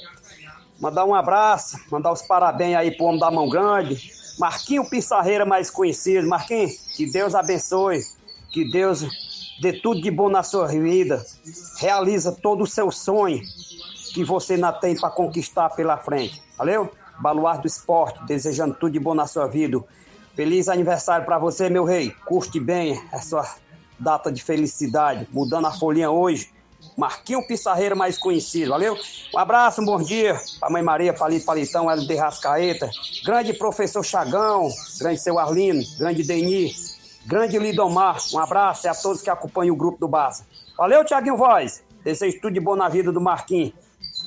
[0.79, 4.11] Mandar um abraço, mandar os parabéns aí pro homem da mão grande.
[4.39, 6.27] Marquinho Pissarreira, mais conhecido.
[6.27, 8.01] Marquinho, que Deus abençoe.
[8.49, 9.05] Que Deus
[9.61, 11.23] dê tudo de bom na sua vida.
[11.79, 13.41] Realiza todo o seu sonho
[14.13, 16.41] que você ainda tem para conquistar pela frente.
[16.57, 16.89] Valeu?
[17.19, 19.83] Baluar do Esporte, desejando tudo de bom na sua vida.
[20.33, 22.11] Feliz aniversário para você, meu rei.
[22.25, 23.55] Curte bem essa
[23.99, 25.27] data de felicidade.
[25.31, 26.49] Mudando a folhinha hoje.
[26.99, 28.97] Marquinho Pissarreira, mais conhecido, valeu?
[29.33, 32.89] Um abraço, um bom dia pra Mãe Maria, Palito Palitão, Hélio de Rascaeta,
[33.25, 36.75] grande professor Chagão, grande seu Arlino, grande Deni,
[37.25, 40.45] grande Lidomar, um abraço a todos que acompanham o grupo do Barça.
[40.77, 43.73] Valeu, Tiaguinho Voz, desejo tudo de bom na vida do Marquinhos,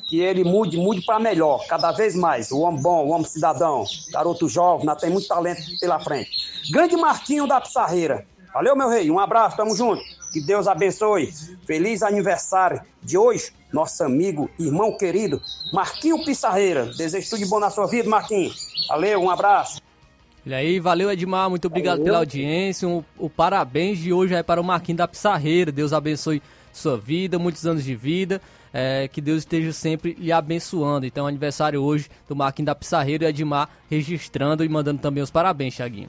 [0.08, 3.84] que ele mude, mude para melhor, cada vez mais, o homem bom, o homem cidadão,
[4.10, 6.30] garoto jovem, tem muito talento pela frente.
[6.70, 10.02] Grande Marquinho da Pissarreira, valeu, meu rei, um abraço, tamo junto.
[10.32, 11.30] Que Deus abençoe.
[11.66, 15.42] Feliz aniversário de hoje, nosso amigo, irmão querido,
[15.74, 16.86] Marquinho Pissarreira.
[16.86, 18.50] Desejo tudo de bom na sua vida, Marquinho.
[18.88, 19.82] Valeu, um abraço.
[20.46, 22.04] E aí, valeu Edmar, muito obrigado valeu.
[22.06, 22.88] pela audiência.
[22.88, 25.70] Um, o parabéns de hoje é para o Marquinho da Pissarreira.
[25.70, 26.42] Deus abençoe
[26.72, 28.40] sua vida, muitos anos de vida.
[28.72, 31.04] É, que Deus esteja sempre lhe abençoando.
[31.04, 35.76] Então, aniversário hoje do Marquinho da Pissarreira e Edmar registrando e mandando também os parabéns,
[35.76, 36.08] Thiaguinho.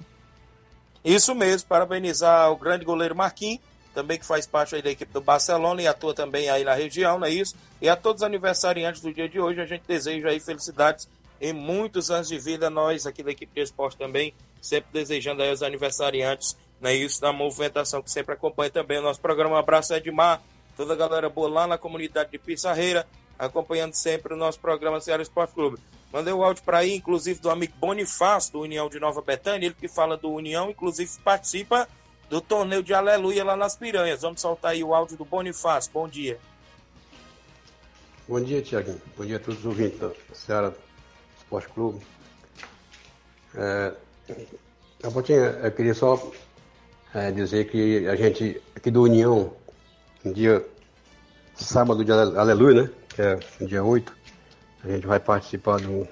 [1.04, 3.60] Isso mesmo, parabenizar o grande goleiro Marquinhos
[3.94, 7.28] também que faz parte da equipe do Barcelona e atua também aí na região, não
[7.28, 7.56] é isso?
[7.82, 11.08] E a todos os aniversariantes do dia de hoje, a gente deseja aí felicidades
[11.40, 15.52] e muitos anos de vida, nós aqui da equipe de esporte também, sempre desejando aí
[15.52, 17.20] os aniversariantes, não é isso?
[17.22, 19.56] Da movimentação que sempre acompanha também o nosso programa.
[19.56, 20.42] Um abraço, Edmar,
[20.76, 23.06] toda a galera boa lá na comunidade de Pissarreira,
[23.38, 25.78] acompanhando sempre o nosso programa Ceará Esporte Clube.
[26.14, 29.76] Mandei o áudio para aí, inclusive do amigo Bonifácio, do União de Nova Betânia, ele
[29.76, 31.88] que fala do União, inclusive participa
[32.34, 34.24] do torneio de Aleluia lá nas Piranhas.
[34.24, 35.92] Vamos soltar aí o áudio do Bonifácio.
[35.94, 36.40] Bom dia.
[38.28, 39.00] Bom dia, Tiaguinho.
[39.16, 40.74] Bom dia a todos os ouvintes da Ceará
[41.38, 42.04] Esporte Clube.
[43.54, 43.94] É,
[45.04, 46.32] eu queria só
[47.14, 49.54] é, dizer que a gente aqui do União,
[50.24, 50.66] no dia
[51.54, 52.90] sábado de Aleluia, né?
[53.10, 54.12] Que é dia 8,
[54.86, 56.08] a gente vai participar de um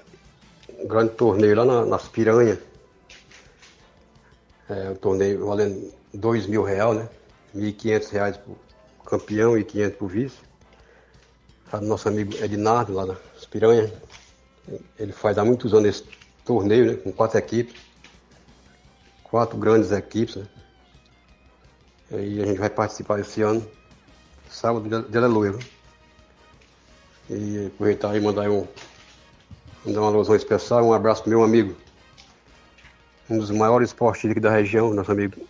[0.86, 2.60] grande torneio lá na, nas Piranhas.
[4.70, 7.10] É, um torneio valendo dois mil reais, né?
[7.54, 8.58] Mil quinhentos reais pro
[9.06, 10.38] campeão e quinhentos pro vice.
[11.82, 13.16] Nosso amigo Ednardo, lá da
[13.50, 13.92] Piranha,
[15.00, 16.04] ele faz há muitos anos esse
[16.46, 16.98] torneio, né?
[16.98, 17.80] Com quatro equipes.
[19.24, 20.48] Quatro grandes equipes, né?
[22.12, 23.66] E a gente vai participar esse ano,
[24.50, 25.58] sábado de aleluia.
[27.30, 28.68] E aproveitar e mandar um
[29.84, 31.76] Mandar uma alusão especial, um abraço pro meu amigo,
[33.28, 35.42] um dos maiores esportistas aqui da região, nosso amigo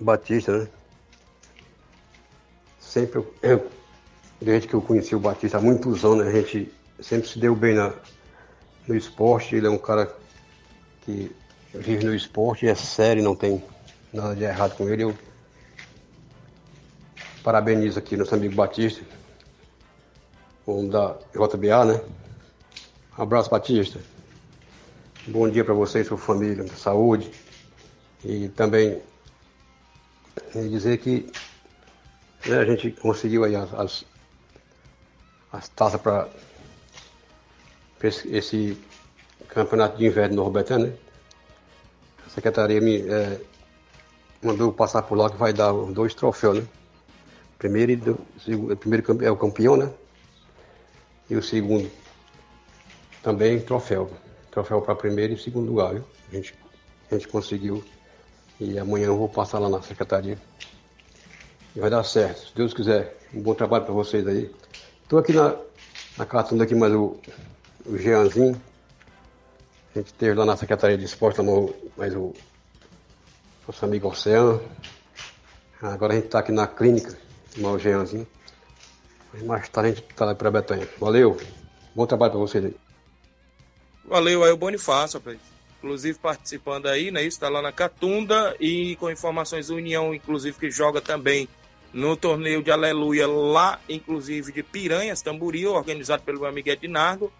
[0.00, 0.68] Batista, né?
[2.78, 3.70] Sempre, eu,
[4.40, 7.74] desde que eu conheci o Batista há muitos anos, a gente sempre se deu bem
[7.74, 7.92] na,
[8.88, 9.54] no esporte.
[9.54, 10.12] Ele é um cara
[11.02, 11.30] que
[11.74, 13.62] vive no esporte, é sério, não tem
[14.12, 15.04] nada de errado com ele.
[15.04, 15.14] Eu
[17.44, 19.02] parabenizo aqui nosso amigo Batista,
[20.66, 22.00] o da JBA, né?
[23.16, 24.00] Abraço, Batista.
[25.26, 27.30] Bom dia para você e sua família, saúde.
[28.24, 29.00] E também
[30.54, 31.30] eh, dizer que
[32.46, 34.04] né, a gente conseguiu aí as, as,
[35.52, 36.28] as taças para
[38.02, 38.78] esse,
[39.48, 40.92] campeonato de inverno no Robertano, né?
[42.26, 43.40] A secretaria me eh,
[44.42, 46.66] mandou passar por lá que vai dar dois troféus, né?
[47.58, 49.92] Primeiro, e do, segundo, primeiro campe- é o campeão, né?
[51.28, 51.90] E o segundo
[53.22, 54.10] também troféu.
[54.50, 56.04] Troféu para primeiro e segundo lugar, viu?
[56.28, 56.54] A gente,
[57.10, 57.84] a gente conseguiu.
[58.60, 60.36] E amanhã eu vou passar lá na secretaria.
[61.74, 62.48] E vai dar certo.
[62.48, 64.54] Se Deus quiser, um bom trabalho para vocês aí.
[65.02, 65.56] Estou aqui na,
[66.18, 67.16] na catunda aqui, mas o,
[67.86, 68.60] o Jeanzinho.
[69.94, 71.40] A gente esteve lá na Secretaria de Esporte,
[71.96, 72.34] mais o
[73.66, 74.62] nosso amigo Oceano.
[75.80, 77.18] Agora a gente está aqui na clínica,
[77.54, 78.26] chamou o Jeanzinho.
[79.44, 80.86] Mais tarde a gente está lá para Betanha.
[80.98, 81.36] Valeu,
[81.94, 82.76] bom trabalho para vocês aí.
[84.04, 85.49] Valeu aí o Bonifácio, rapaz.
[85.80, 87.24] Inclusive participando aí, né?
[87.24, 91.48] Isso tá lá na Catunda e com informações União, inclusive que joga também
[91.92, 97.32] no torneio de Aleluia lá, inclusive de Piranhas, Tamboril, organizado pelo meu amigo Ednardo.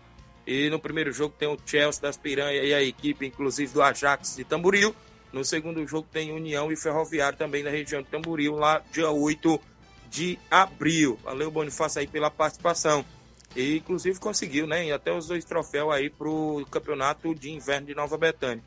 [0.46, 4.36] E no primeiro jogo tem o Chelsea das Piranhas e a equipe, inclusive, do Ajax
[4.36, 4.94] de Tamboril.
[5.32, 9.60] No segundo jogo tem União e Ferroviário também na região de Tamboril, lá dia 8
[10.10, 11.18] de abril.
[11.22, 13.04] Valeu, Bonifácio, aí pela participação.
[13.54, 14.86] E inclusive conseguiu, né?
[14.86, 18.62] E até os dois troféus aí pro campeonato de inverno de Nova Betânia.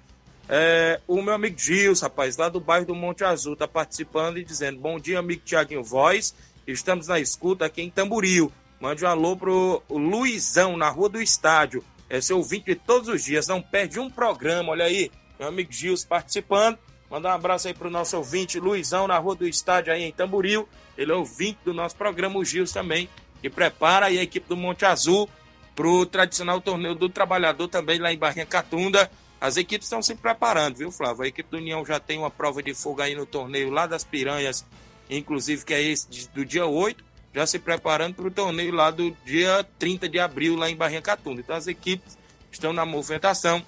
[0.49, 4.43] É, o meu amigo Gils, rapaz, lá do bairro do Monte Azul, tá participando e
[4.43, 6.35] dizendo: Bom dia, amigo Tiaguinho Voz.
[6.67, 8.51] Estamos na escuta aqui em Tamboril.
[8.79, 11.83] Mande um alô pro Luizão, na Rua do Estádio.
[12.09, 15.09] É seu ouvinte de todos os dias, não perde um programa, olha aí.
[15.39, 16.77] Meu amigo Gils participando.
[17.09, 20.67] Mandar um abraço aí pro nosso ouvinte Luizão, na Rua do Estádio aí em Tamboril.
[20.97, 23.07] Ele é ouvinte do nosso programa, o Gils também
[23.43, 25.29] que prepara aí a equipe do Monte Azul
[25.75, 29.11] para o tradicional torneio do Trabalhador também lá em Barrinha Catunda.
[29.41, 31.23] As equipes estão se preparando, viu, Flávio?
[31.23, 34.05] A equipe do União já tem uma prova de fogo aí no torneio lá das
[34.05, 34.65] Piranhas,
[35.09, 39.11] inclusive que é esse do dia 8, já se preparando para o torneio lá do
[39.25, 41.41] dia 30 de abril lá em Barrinha Catunda.
[41.41, 42.17] Então as equipes
[42.49, 43.61] estão na movimentação.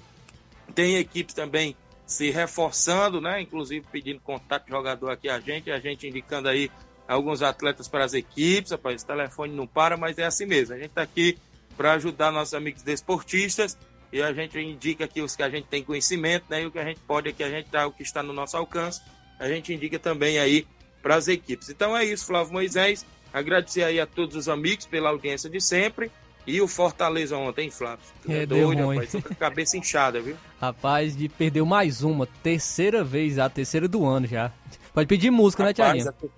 [0.73, 3.41] Tem equipes também se reforçando, né?
[3.41, 6.71] Inclusive pedindo contato de jogador aqui a gente, a gente indicando aí
[7.07, 10.73] alguns atletas para as equipes, rapaz, o telefone não para, mas é assim mesmo.
[10.73, 11.37] A gente está aqui
[11.77, 13.77] para ajudar nossos amigos desportistas
[14.11, 16.63] e a gente indica aqui os que a gente tem conhecimento, né?
[16.63, 18.55] E o que a gente pode aqui, a gente dá o que está no nosso
[18.57, 19.01] alcance,
[19.39, 20.65] a gente indica também aí
[21.01, 21.69] para as equipes.
[21.69, 23.05] Então é isso, Flávio Moisés.
[23.33, 26.09] Agradecer aí a todos os amigos pela audiência de sempre.
[26.47, 28.05] E o Fortaleza ontem, Flávio.
[28.21, 28.97] Tu É, deu ruim.
[28.97, 29.11] rapaz.
[29.11, 30.37] Tô com a cabeça inchada, viu?
[30.61, 34.51] Rapaz, de perdeu mais uma, terceira vez, a terceira do ano já.
[34.93, 36.31] Pode pedir música, né, Rapaz, Tiaguinho?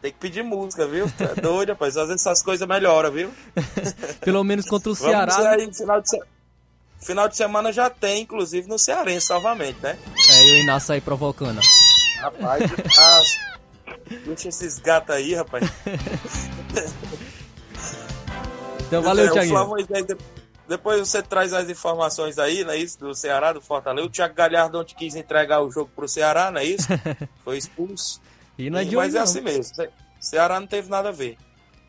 [0.00, 1.10] Tem que pedir música, viu?
[1.18, 1.96] É doido, rapaz.
[1.96, 3.30] Às vezes essas coisas melhoram, viu?
[4.22, 5.26] Pelo menos contra o Ceará.
[5.34, 6.22] dizer aí, final de, se-
[7.00, 9.98] final de semana já tem, inclusive no Cearense, novamente, né?
[10.30, 11.60] É, e o Inácio aí provocando.
[12.20, 12.62] Rapaz,
[12.98, 13.22] ah,
[14.24, 15.64] deixa esses gatos aí, rapaz.
[18.86, 19.54] Então valeu, o Tiaguinho.
[19.54, 20.16] Flávio Moisés, de-
[20.68, 22.98] Depois você traz as informações aí, não é isso?
[22.98, 24.06] Do Ceará, do Fortaleza.
[24.06, 26.86] O Thiago Galhardo ontem quis entregar o jogo pro Ceará, não é isso?
[27.44, 28.20] Foi expulso.
[28.58, 29.24] E não é de Mas é não.
[29.24, 29.62] assim mesmo.
[29.64, 29.88] Ce-
[30.20, 31.36] Ceará não teve nada a ver.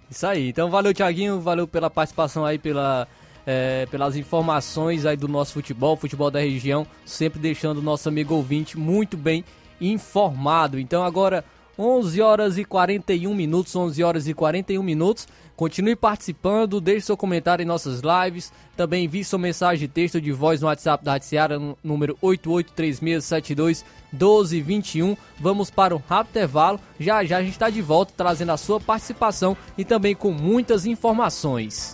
[0.10, 0.50] Isso aí.
[0.50, 1.40] Então valeu, Thiaguinho.
[1.42, 3.08] Valeu pela participação aí, pela,
[3.46, 6.86] é, pelas informações aí do nosso futebol, futebol da região.
[7.06, 9.44] Sempre deixando o nosso amigo ouvinte muito bem
[9.82, 10.80] informado.
[10.80, 11.44] Então agora,
[11.78, 15.28] 11 horas e 41 minutos, 11 horas e 41 minutos.
[15.60, 18.54] Continue participando, deixe seu comentário em nossas lives.
[18.78, 21.20] Também envie sua mensagem de texto de voz no WhatsApp da
[21.60, 25.18] no número 8836721221.
[25.38, 26.80] Vamos para um rápido intervalo.
[26.98, 30.86] Já já a gente está de volta trazendo a sua participação e também com muitas
[30.86, 31.94] informações.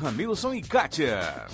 [0.00, 1.46] Ramilson e Kátia.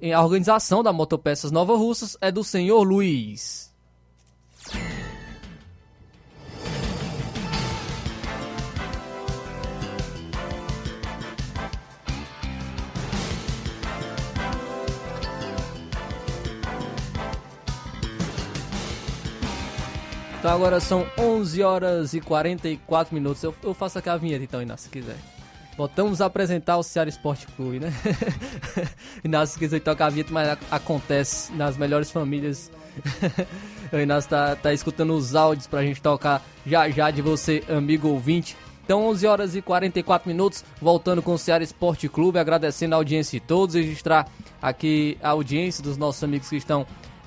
[0.00, 3.72] é, a organização da Motopeças Nova Russas é do senhor Luiz.
[20.38, 23.42] Então agora são 11 horas e 44 minutos.
[23.42, 25.16] Eu, eu faço aqui a vinheta então, Inácio, se quiser.
[25.76, 27.92] Voltamos a apresentar o Ceará Esporte Clube, né?
[29.24, 32.70] Inácio, se quiser tocar a vinheta, mas acontece nas melhores famílias.
[33.92, 38.08] o Inácio tá, tá escutando os áudios pra gente tocar já já de você, amigo
[38.08, 38.56] ouvinte.
[38.84, 43.38] Então, 11 horas e 44 minutos, voltando com o Ceará Esporte Clube, agradecendo a audiência
[43.38, 44.26] de todos, registrar
[44.62, 46.86] aqui a audiência dos nossos amigos que estão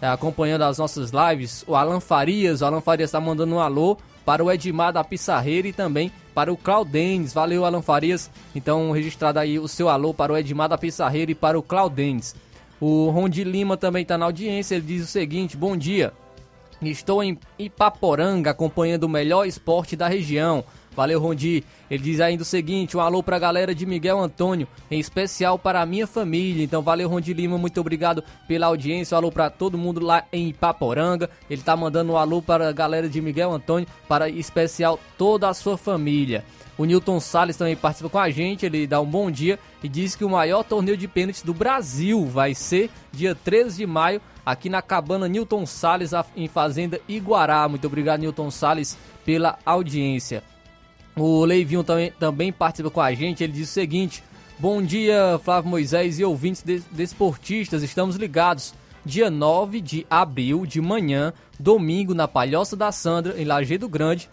[0.10, 2.62] acompanhando as nossas lives, o Alan Farias.
[2.62, 6.52] O Alan Farias está mandando um alô para o Edmar da Pissarreira e também para
[6.52, 7.34] o Claudens.
[7.34, 8.30] Valeu, Alan Farias.
[8.56, 12.36] Então, registrado aí o seu alô para o Edmar da Pissarreira e para o Claudens.
[12.80, 14.76] O Rondi Lima também está na audiência.
[14.76, 16.14] Ele diz o seguinte: Bom dia.
[16.82, 20.64] Estou em Ipaporanga acompanhando o melhor esporte da região.
[20.96, 21.64] Valeu, Rondi.
[21.90, 25.82] Ele diz ainda o seguinte: um alô pra galera de Miguel Antônio, em especial para
[25.82, 26.64] a minha família.
[26.64, 29.16] Então, valeu, Rondi Lima, muito obrigado pela audiência.
[29.16, 31.30] Um alô pra todo mundo lá em Ipaporanga.
[31.50, 35.48] Ele tá mandando um alô para a galera de Miguel Antônio, para em especial toda
[35.50, 36.44] a sua família.
[36.78, 40.16] O Newton Salles também participa com a gente, ele dá um bom dia e diz
[40.16, 44.70] que o maior torneio de pênaltis do Brasil vai ser dia 13 de maio, aqui
[44.70, 47.68] na cabana Newton Salles, em Fazenda Iguará.
[47.68, 50.42] Muito obrigado, Newton Salles, pela audiência.
[51.16, 53.44] O Leivinho também, também participa com a gente.
[53.44, 54.24] Ele diz o seguinte:
[54.58, 57.84] Bom dia, Flávio Moisés e ouvintes desportistas.
[57.84, 58.74] Estamos ligados.
[59.04, 64.30] Dia 9 de abril, de manhã, domingo, na Palhoça da Sandra, em Lajeado Grande,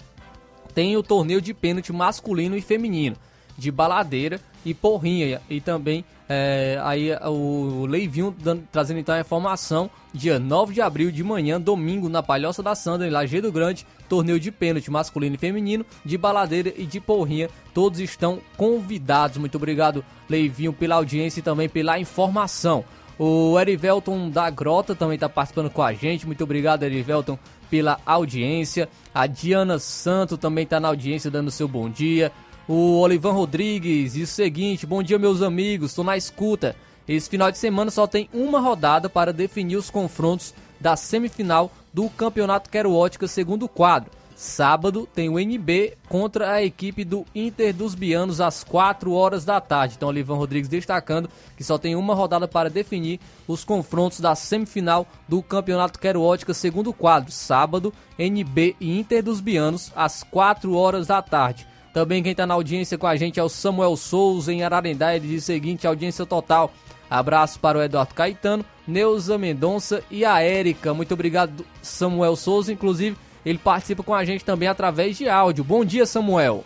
[0.74, 3.16] tem o torneio de pênalti masculino e feminino,
[3.56, 5.40] de baladeira e porrinha.
[5.48, 9.90] E também é, aí o Leivinho dando, trazendo então a informação.
[10.12, 14.38] Dia 9 de abril, de manhã, domingo, na Palhoça da Sandra, em Lajeado Grande, torneio
[14.38, 17.48] de pênalti masculino e feminino, de baladeira e de porrinha.
[17.72, 19.38] Todos estão convidados.
[19.38, 22.84] Muito obrigado, Leivinho, pela audiência e também pela informação.
[23.18, 26.24] O Erivelton da Grota também está participando com a gente.
[26.24, 27.36] Muito obrigado, Erivelton,
[27.68, 28.88] pela audiência.
[29.12, 32.30] A Diana Santo também está na audiência, dando seu bom dia.
[32.68, 36.76] O Olivan Rodrigues diz o seguinte: Bom dia, meus amigos, estou na escuta.
[37.08, 42.10] Esse final de semana só tem uma rodada para definir os confrontos da semifinal do
[42.10, 44.10] Campeonato Quero Ótica segundo quadro.
[44.36, 49.62] Sábado tem o NB contra a equipe do Inter dos Bianos às 4 horas da
[49.62, 49.94] tarde.
[49.96, 55.06] Então, Olivan Rodrigues destacando que só tem uma rodada para definir os confrontos da semifinal
[55.26, 57.32] do Campeonato Quero Ótica segundo quadro.
[57.32, 61.66] Sábado, NB e Inter dos Bianos às 4 horas da tarde.
[61.99, 65.16] Também quem está na audiência com a gente é o Samuel Souza em Ararendá.
[65.16, 66.72] Ele diz o seguinte: audiência total
[67.11, 70.94] Abraço para o Eduardo Caetano, Neuza Mendonça e a Érica.
[70.94, 72.72] Muito obrigado, Samuel Souza.
[72.72, 75.64] Inclusive, ele participa com a gente também através de áudio.
[75.64, 76.62] Bom dia, Samuel.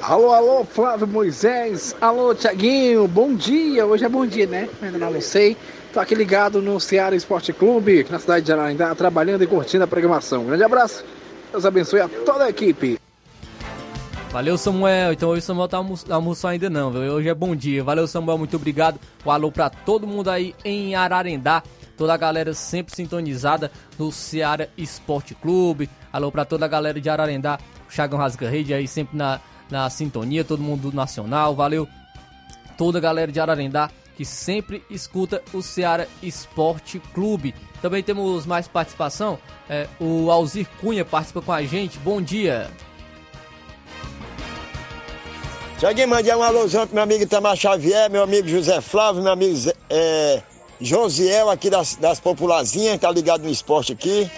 [0.00, 1.94] Alô, alô, Flávio Moisés.
[2.00, 3.06] Alô, Tiaguinho.
[3.06, 3.84] Bom dia.
[3.84, 4.70] Hoje é bom dia, né?
[4.80, 5.54] Ainda não sei.
[5.92, 9.86] Tô aqui ligado no Ceará Esporte Clube, na cidade de Ararendá, trabalhando e curtindo a
[9.86, 10.44] programação.
[10.44, 11.04] Um grande abraço.
[11.52, 13.03] Deus abençoe a toda a equipe.
[14.34, 15.12] Valeu, Samuel.
[15.12, 15.76] Então hoje o Samuel tá
[16.10, 17.02] almoçando ainda não, viu?
[17.02, 17.84] Hoje é bom dia.
[17.84, 18.36] Valeu, Samuel.
[18.36, 18.98] Muito obrigado.
[19.24, 21.62] Um alô pra todo mundo aí em Ararendá.
[21.96, 25.88] Toda a galera sempre sintonizada no Ceará Esporte Clube.
[26.12, 27.60] Alô pra toda a galera de Ararendá.
[27.88, 30.42] O Chagão Rasga Rede aí sempre na, na sintonia.
[30.42, 31.54] Todo mundo nacional.
[31.54, 31.86] Valeu.
[32.76, 37.54] Toda a galera de Ararendá que sempre escuta o Ceará Esporte Clube.
[37.80, 39.38] Também temos mais participação.
[39.70, 42.00] É, o Alzir Cunha participa com a gente.
[42.00, 42.68] Bom dia.
[45.84, 49.70] Tiaguinho, mandei um alôzão pro meu amigo Itamar Xavier, meu amigo José Flávio, meu amigo
[49.90, 50.40] é,
[50.80, 54.30] Josiel aqui das, das Populazinhas, tá ligado no esporte aqui.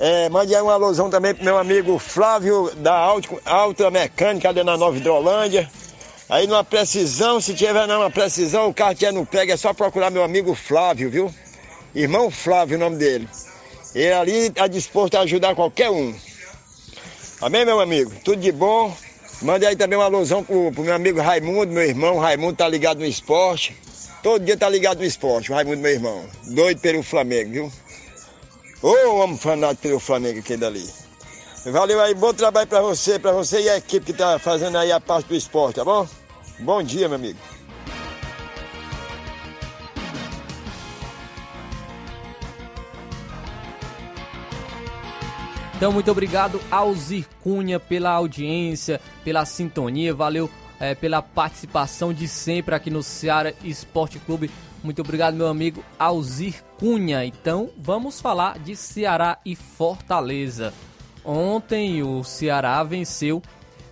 [0.00, 2.92] É, mandei um alôzão também pro meu amigo Flávio da
[3.44, 5.70] Auto Mecânica ali na Nova Hidrolândia.
[6.28, 10.10] Aí numa precisão, se tiver numa precisão, o que é no pega, é só procurar
[10.10, 11.32] meu amigo Flávio, viu?
[11.94, 13.28] Irmão Flávio, o nome dele.
[13.94, 16.12] Ele ali está disposto a ajudar qualquer um.
[17.40, 18.10] Amém, meu amigo?
[18.24, 18.92] Tudo de bom.
[19.40, 22.18] Mande aí também uma alusão pro, pro meu amigo Raimundo, meu irmão.
[22.18, 23.76] Raimundo tá ligado no esporte.
[24.22, 26.24] Todo dia tá ligado no esporte, o Raimundo, meu irmão.
[26.44, 27.72] Doido pelo Flamengo, viu?
[28.82, 30.84] Ô, oh, homem fanático pelo Flamengo aqui dali.
[31.66, 34.90] Valeu aí, bom trabalho pra você, pra você e a equipe que tá fazendo aí
[34.90, 36.06] a parte do esporte, tá bom?
[36.60, 37.38] Bom dia, meu amigo.
[45.78, 50.50] Então, muito obrigado ao Zircunha pela audiência, pela sintonia, valeu
[50.80, 54.50] é, pela participação de sempre aqui no Ceará Esporte Clube.
[54.82, 57.24] Muito obrigado, meu amigo Alzir Cunha.
[57.24, 60.74] Então, vamos falar de Ceará e Fortaleza.
[61.24, 63.40] Ontem o Ceará venceu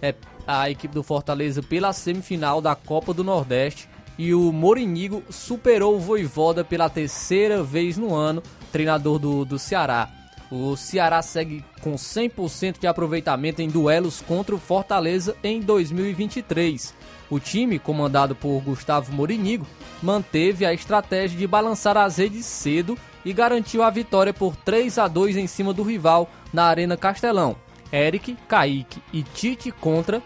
[0.03, 0.12] é,
[0.45, 6.01] a equipe do Fortaleza pela semifinal da Copa do Nordeste e o Morinigo superou o
[6.01, 10.16] Voivoda pela terceira vez no ano, treinador do, do Ceará.
[10.51, 16.95] O Ceará segue com 100% de aproveitamento em duelos contra o Fortaleza em 2023.
[17.29, 19.67] O time, comandado por Gustavo Morinigo,
[20.01, 25.09] manteve a estratégia de balançar as redes cedo e garantiu a vitória por 3 a
[25.09, 27.57] 2 em cima do rival na Arena Castelão.
[27.93, 30.23] Eric, Kaique e Tite contra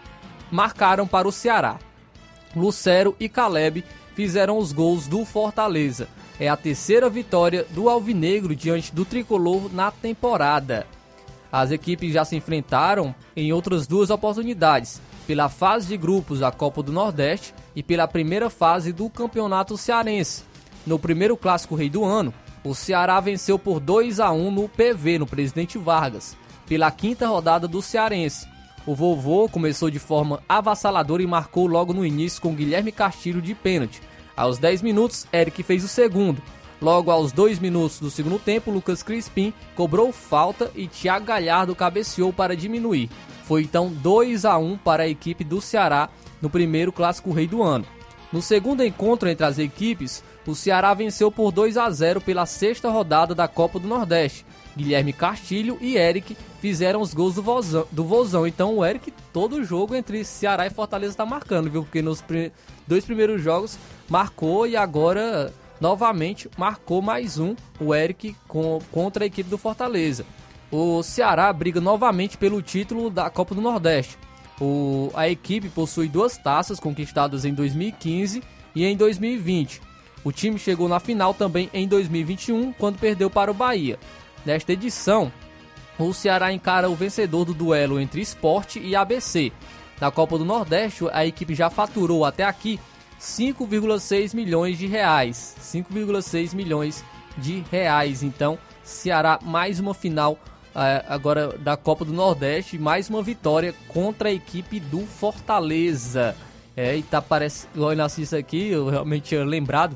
[0.51, 1.79] marcaram para o Ceará.
[2.55, 6.07] Lucero e Caleb fizeram os gols do Fortaleza
[6.41, 10.87] é a terceira vitória do Alvinegro diante do tricolor na temporada.
[11.51, 16.81] As equipes já se enfrentaram em outras duas oportunidades, pela fase de grupos da Copa
[16.81, 20.43] do Nordeste e pela primeira fase do Campeonato Cearense.
[20.83, 22.33] No primeiro clássico rei do ano,
[22.63, 26.35] o Ceará venceu por 2 a 1 no PV, no Presidente Vargas,
[26.67, 28.47] pela quinta rodada do Cearense.
[28.83, 33.53] O vovô começou de forma avassaladora e marcou logo no início com Guilherme Castilho de
[33.53, 34.01] pênalti,
[34.35, 36.41] aos 10 minutos, Eric fez o segundo.
[36.81, 42.33] Logo aos 2 minutos do segundo tempo, Lucas Crispim cobrou falta e Thiago Galhardo cabeceou
[42.33, 43.09] para diminuir.
[43.43, 46.09] Foi então 2 a 1 para a equipe do Ceará
[46.41, 47.85] no primeiro clássico rei do ano.
[48.31, 52.89] No segundo encontro entre as equipes, o Ceará venceu por 2 a 0 pela sexta
[52.89, 54.45] rodada da Copa do Nordeste.
[54.75, 57.85] Guilherme Castilho e Eric fizeram os gols do Vozão.
[57.91, 58.47] Do Vozão.
[58.47, 61.83] Então o Eric, todo jogo entre Ceará e Fortaleza está marcando, viu?
[61.83, 62.23] Porque nos
[62.87, 63.77] dois primeiros jogos
[64.11, 70.25] marcou e agora novamente marcou mais um, o Eric com, contra a equipe do Fortaleza.
[70.69, 74.17] O Ceará briga novamente pelo título da Copa do Nordeste.
[74.59, 78.43] O, a equipe possui duas taças conquistadas em 2015
[78.75, 79.81] e em 2020.
[80.25, 83.97] O time chegou na final também em 2021, quando perdeu para o Bahia.
[84.45, 85.31] Nesta edição,
[85.97, 89.53] o Ceará encara o vencedor do duelo entre Esporte e ABC.
[90.01, 92.77] Na Copa do Nordeste, a equipe já faturou até aqui
[93.21, 95.55] 5,6 milhões de reais.
[95.61, 97.05] 5,6 milhões
[97.37, 98.23] de reais.
[98.23, 104.29] Então, Ceará mais uma final uh, agora da Copa do Nordeste, mais uma vitória contra
[104.29, 106.35] a equipe do Fortaleza.
[106.75, 109.95] É, e tá parecendo, olha isso aqui, eu realmente tinha lembrado,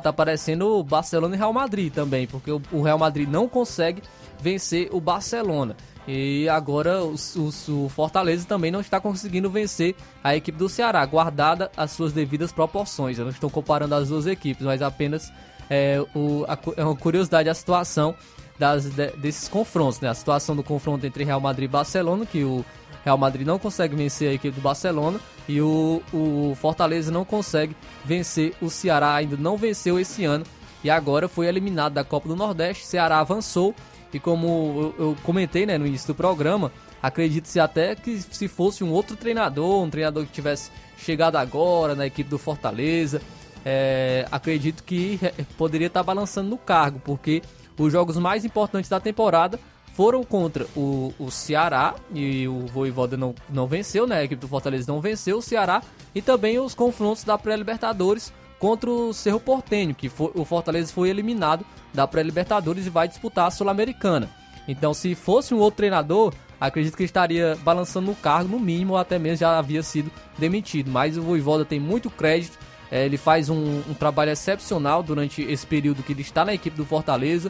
[0.00, 4.02] tá parecendo Barcelona e Real Madrid também, porque o Real Madrid não consegue
[4.40, 5.76] vencer o Barcelona.
[6.12, 9.94] E agora o, o, o, Fortaleza também não está conseguindo vencer
[10.24, 13.16] a equipe do Ceará, guardada as suas devidas proporções.
[13.16, 15.32] Eu não estou comparando as duas equipes, mas apenas
[15.70, 18.12] é, o, a, é uma curiosidade a situação
[18.58, 20.00] das, de, desses confrontos.
[20.00, 20.08] Né?
[20.08, 22.64] A situação do confronto entre Real Madrid e Barcelona, que o
[23.04, 27.76] Real Madrid não consegue vencer a equipe do Barcelona e o, o Fortaleza não consegue
[28.04, 30.44] vencer o Ceará, ainda não venceu esse ano
[30.82, 32.84] e agora foi eliminado da Copa do Nordeste.
[32.84, 33.76] Ceará avançou
[34.12, 38.90] e como eu, comentei né, no início do programa, acredito-se até que se fosse um
[38.90, 43.22] outro treinador, um treinador que tivesse chegado agora na equipe do Fortaleza,
[43.64, 45.18] é, acredito que
[45.56, 47.42] poderia estar balançando no cargo, porque
[47.78, 49.58] os jogos mais importantes da temporada
[49.94, 54.18] foram contra o, o Ceará e o Voivoda não, não venceu, né?
[54.18, 55.82] A equipe do Fortaleza não venceu o Ceará
[56.14, 61.08] e também os confrontos da pré-Libertadores contra o Cerro Portenho, que foi, o Fortaleza foi
[61.08, 64.30] eliminado da pré-Libertadores e vai disputar a Sul-Americana.
[64.68, 68.98] Então, se fosse um outro treinador, acredito que estaria balançando no cargo, no mínimo, ou
[68.98, 70.90] até mesmo já havia sido demitido.
[70.90, 72.56] Mas o Voivoda tem muito crédito
[72.92, 76.76] É, ele faz um, um trabalho excepcional durante esse período que ele está na equipe
[76.76, 77.48] do Fortaleza.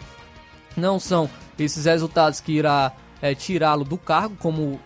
[0.76, 2.92] Não são esses resultados que irá
[3.22, 4.78] é, tirá-lo do cargo, como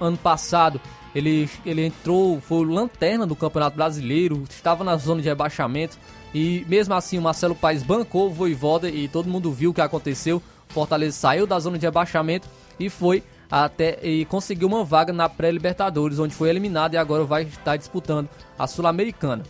[0.00, 0.80] ano passado
[1.14, 5.96] ele, ele entrou, foi lanterna do Campeonato Brasileiro, estava na zona de rebaixamento
[6.34, 9.80] e mesmo assim o Marcelo Paes bancou o Voivoda e todo mundo viu o que
[9.80, 10.42] aconteceu.
[10.68, 12.48] Fortaleza saiu da zona de rebaixamento
[12.78, 17.44] e foi até e conseguiu uma vaga na pré-Libertadores, onde foi eliminado e agora vai
[17.44, 19.44] estar disputando a Sul-Americana.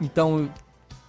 [0.00, 0.48] Então,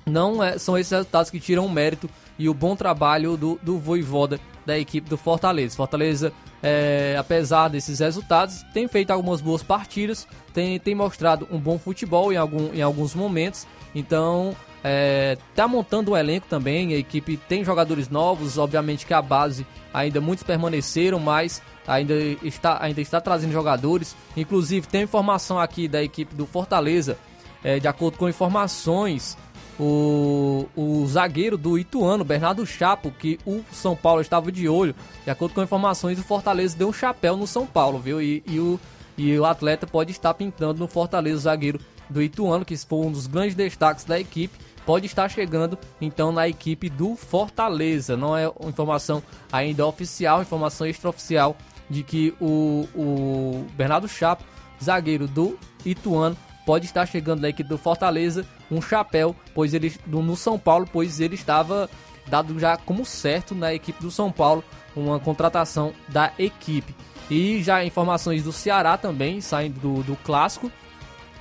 [0.05, 3.77] não é, são esses resultados que tiram o mérito e o bom trabalho do, do
[3.77, 5.77] Voivoda da equipe do Fortaleza.
[5.77, 6.33] Fortaleza,
[6.63, 12.31] é, apesar desses resultados, tem feito algumas boas partidas, tem, tem mostrado um bom futebol
[12.31, 13.65] em, algum, em alguns momentos.
[13.95, 19.21] Então, é, tá montando um elenco também, a equipe tem jogadores novos, obviamente que a
[19.21, 24.15] base ainda muitos permaneceram, mas ainda está, ainda está trazendo jogadores.
[24.35, 27.17] Inclusive tem informação aqui da equipe do Fortaleza,
[27.63, 29.37] é, de acordo com informações,
[29.81, 35.31] o, o zagueiro do Ituano, Bernardo Chapo, que o São Paulo estava de olho, de
[35.31, 38.21] acordo com informações, o Fortaleza deu um chapéu no São Paulo, viu?
[38.21, 38.79] E, e o,
[39.17, 43.11] e o atleta pode estar pintando no Fortaleza, o zagueiro do Ituano, que foi um
[43.11, 44.55] dos grandes destaques da equipe
[44.85, 48.17] pode estar chegando então na equipe do Fortaleza.
[48.17, 49.21] Não é informação
[49.51, 51.55] ainda oficial, informação extraoficial
[51.89, 54.43] de que o, o Bernardo Chapo,
[54.83, 60.35] zagueiro do Ituano, pode estar chegando na equipe do Fortaleza, um chapéu, pois ele no
[60.35, 61.89] São Paulo, pois ele estava
[62.27, 64.63] dado já como certo na equipe do São Paulo,
[64.95, 66.95] uma contratação da equipe.
[67.29, 70.71] E já informações do Ceará também, saindo do, do clássico.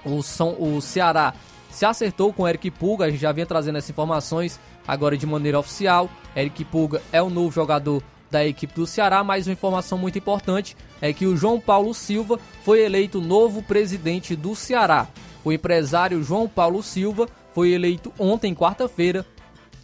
[0.04, 1.34] O, São, o Ceará
[1.70, 5.58] se acertou com Eric Pulga, a gente já vinha trazendo essas informações agora de maneira
[5.58, 6.08] oficial.
[6.34, 10.76] Eric Pulga é o novo jogador da equipe do Ceará, mas uma informação muito importante
[11.00, 15.08] é que o João Paulo Silva foi eleito novo presidente do Ceará.
[15.44, 19.26] O empresário João Paulo Silva foi eleito ontem, quarta-feira,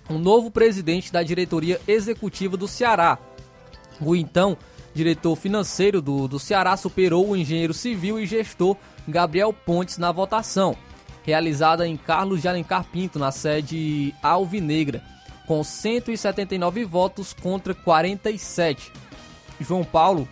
[0.08, 3.18] o novo presidente da diretoria executiva do Ceará.
[4.00, 4.56] O então
[4.94, 8.76] diretor financeiro do, do Ceará superou o engenheiro civil e gestor
[9.08, 10.76] Gabriel Pontes na votação
[11.26, 15.02] realizada em Carlos de Alencar Pinto, na sede Alvinegra,
[15.44, 18.92] com 179 votos contra 47.
[19.60, 20.28] João Paulo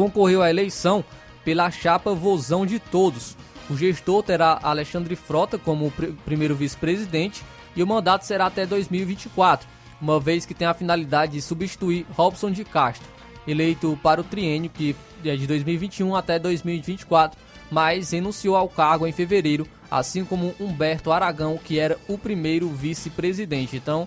[0.00, 1.04] concorreu à eleição
[1.44, 3.36] pela chapa Vozão de Todos.
[3.68, 7.44] O gestor terá Alexandre Frota como pr primeiro vice-presidente
[7.76, 9.68] e o mandato será até 2024,
[10.00, 13.06] uma vez que tem a finalidade de substituir Robson de Castro,
[13.46, 17.38] eleito para o triênio que é de 2021 até 2024,
[17.70, 23.76] mas renunciou ao cargo em fevereiro assim como Humberto Aragão, que era o primeiro vice-presidente.
[23.76, 24.06] Então,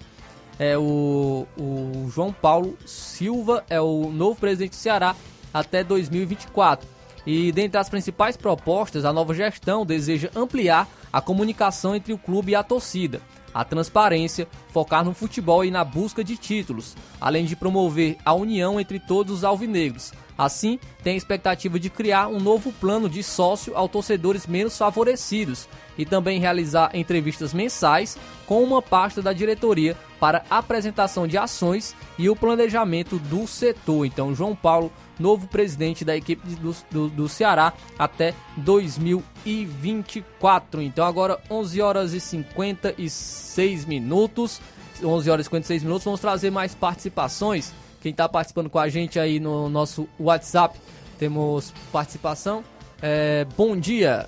[0.58, 5.16] é o, o João Paulo Silva é o novo presidente do Ceará
[5.54, 6.88] até 2024.
[7.26, 12.52] E dentre as principais propostas, a nova gestão deseja ampliar a comunicação entre o clube
[12.52, 13.22] e a torcida,
[13.54, 18.80] a transparência, focar no futebol e na busca de títulos, além de promover a união
[18.80, 23.76] entre todos os alvinegros, Assim, tem a expectativa de criar um novo plano de sócio
[23.78, 30.44] aos torcedores menos favorecidos e também realizar entrevistas mensais com uma pasta da diretoria para
[30.50, 34.06] apresentação de ações e o planejamento do setor.
[34.06, 40.82] Então, João Paulo, novo presidente da equipe do, do, do Ceará até 2024.
[40.82, 44.62] Então, agora 11 horas e 56 minutos.
[45.04, 46.06] 11 horas e 56 minutos.
[46.06, 50.78] Vamos trazer mais participações quem está participando com a gente aí no nosso WhatsApp,
[51.18, 52.62] temos participação.
[53.02, 54.28] É, bom dia.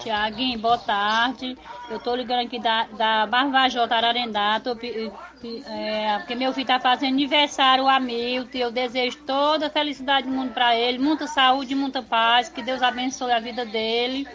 [0.00, 1.56] Tiaguinho, boa tarde.
[1.90, 7.12] Eu tô ligando aqui da, da Barbajota Ararendá, tô, é, porque meu filho tá fazendo
[7.12, 12.48] aniversário, Hamilton, eu desejo toda a felicidade do mundo para ele, muita saúde, muita paz,
[12.48, 14.26] que Deus abençoe a vida dele.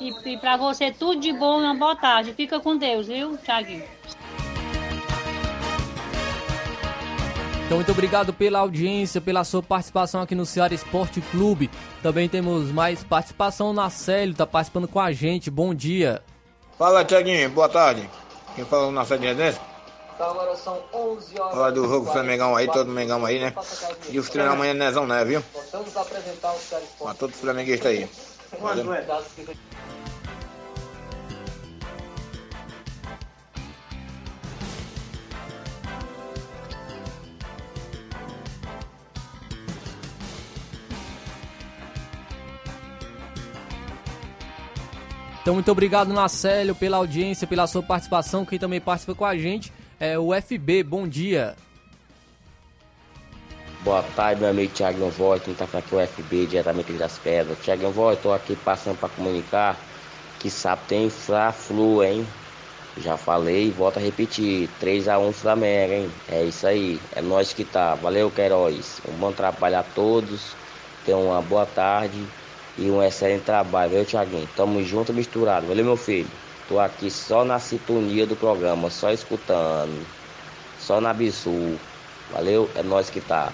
[0.00, 2.32] E, e para você tudo de bom e uma boa tarde.
[2.32, 3.84] Fica com Deus, viu, Tiaguinho?
[7.66, 11.70] Então, muito obrigado pela audiência, pela sua participação aqui no Ceará Esporte Clube.
[12.02, 15.50] Também temos mais participação na Célio, tá participando com a gente.
[15.50, 16.22] Bom dia.
[16.78, 17.48] Fala, Tiaguinho.
[17.50, 18.08] Boa tarde.
[18.54, 19.58] Quem falou na Célio desse?
[20.14, 21.54] Então agora são 11 horas.
[21.54, 23.54] Fala do jogo Flamengo aí, todo Mengão aí, né?
[24.10, 25.42] E os treinos amanhã Nezão, né, viu?
[25.72, 27.04] Vamos apresentar o Ceará Esporte.
[27.04, 28.08] Pra todos os flamenguistas aí.
[28.60, 28.84] Valeu.
[45.42, 48.44] Então, muito obrigado, Nacélio, pela audiência, pela sua participação.
[48.44, 50.84] Quem também participa com a gente é o FB.
[50.84, 51.56] Bom dia.
[53.82, 57.58] Boa tarde, meu amigo Thiago Voz, quem está aqui é o FB, diretamente das pedras.
[57.58, 59.76] Thiago Voz, estou aqui passando para comunicar
[60.38, 62.24] que sábado tem Fla-Flu, hein?
[62.98, 64.68] Já falei e volto a repetir.
[64.80, 66.10] 3x1 Flamengo, hein?
[66.28, 67.00] É isso aí.
[67.16, 67.96] É nós que tá.
[67.96, 69.00] Valeu, Queiroz.
[69.08, 70.52] Um bom trabalho a todos.
[71.04, 72.24] Tenham uma boa tarde
[72.78, 74.48] e um excelente trabalho, viu, Tiaguinho?
[74.56, 75.66] Tamo junto, misturado.
[75.66, 76.28] Valeu, meu filho.
[76.68, 80.06] Tô aqui só na sintonia do programa, só escutando.
[80.80, 81.78] Só na Bisu.
[82.32, 83.52] Valeu, é nós que tá.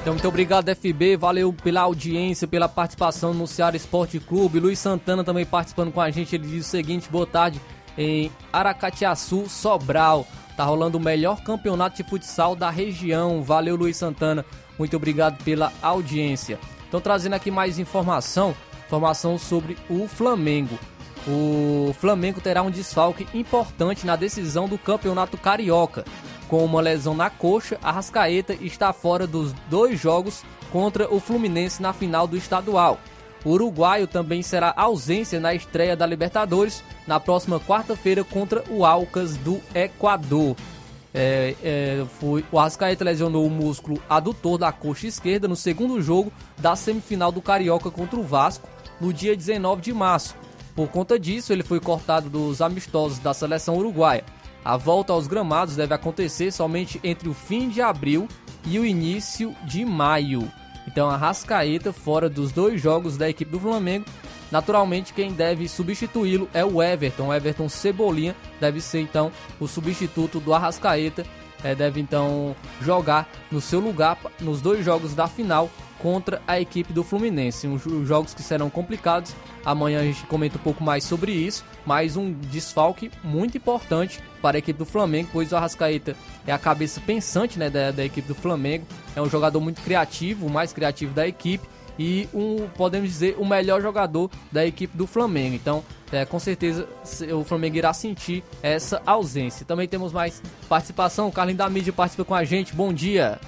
[0.00, 1.16] Então, muito obrigado, FB.
[1.16, 4.60] Valeu pela audiência, pela participação no Ceará Esporte Clube.
[4.60, 6.34] Luiz Santana também participando com a gente.
[6.34, 7.60] Ele diz o seguinte: boa tarde
[7.96, 10.26] em Aracatiaçu, Sobral.
[10.56, 13.42] Tá rolando o melhor campeonato de futsal da região.
[13.42, 14.44] Valeu, Luiz Santana.
[14.78, 16.58] Muito obrigado pela audiência.
[16.94, 18.54] Então, trazendo aqui mais informação,
[18.86, 20.78] informação sobre o Flamengo.
[21.26, 26.04] O Flamengo terá um desfalque importante na decisão do Campeonato Carioca.
[26.46, 31.82] Com uma lesão na coxa, a Rascaeta está fora dos dois jogos contra o Fluminense
[31.82, 33.00] na final do estadual.
[33.44, 39.36] O uruguaio também será ausência na estreia da Libertadores na próxima quarta-feira contra o Alcas
[39.38, 40.54] do Equador.
[41.16, 46.32] É, é, foi, o Arrascaeta lesionou o músculo adutor da coxa esquerda no segundo jogo
[46.58, 48.68] da semifinal do Carioca contra o Vasco
[49.00, 50.34] no dia 19 de março.
[50.74, 54.24] Por conta disso, ele foi cortado dos amistosos da seleção uruguaia.
[54.64, 58.26] A volta aos gramados deve acontecer somente entre o fim de abril
[58.66, 60.50] e o início de maio.
[60.88, 64.06] Então, a Rascaeta fora dos dois jogos da equipe do Flamengo.
[64.54, 67.26] Naturalmente, quem deve substituí-lo é o Everton.
[67.26, 71.26] O Everton Cebolinha deve ser então o substituto do Arrascaeta.
[71.64, 76.92] É, deve então jogar no seu lugar nos dois jogos da final contra a equipe
[76.92, 77.66] do Fluminense.
[77.66, 79.34] Uns jogos que serão complicados.
[79.64, 81.64] Amanhã a gente comenta um pouco mais sobre isso.
[81.84, 86.14] Mais um desfalque muito importante para a equipe do Flamengo, pois o Arrascaeta
[86.46, 88.86] é a cabeça pensante né, da, da equipe do Flamengo.
[89.16, 93.44] É um jogador muito criativo, o mais criativo da equipe e um, podemos dizer, o
[93.44, 95.54] melhor jogador da equipe do Flamengo.
[95.54, 96.88] Então, é, com certeza
[97.32, 99.66] o Flamengo irá sentir essa ausência.
[99.66, 101.28] Também temos mais participação.
[101.28, 102.74] O Carlinhos da Mídia participa com a gente.
[102.74, 103.40] Bom dia.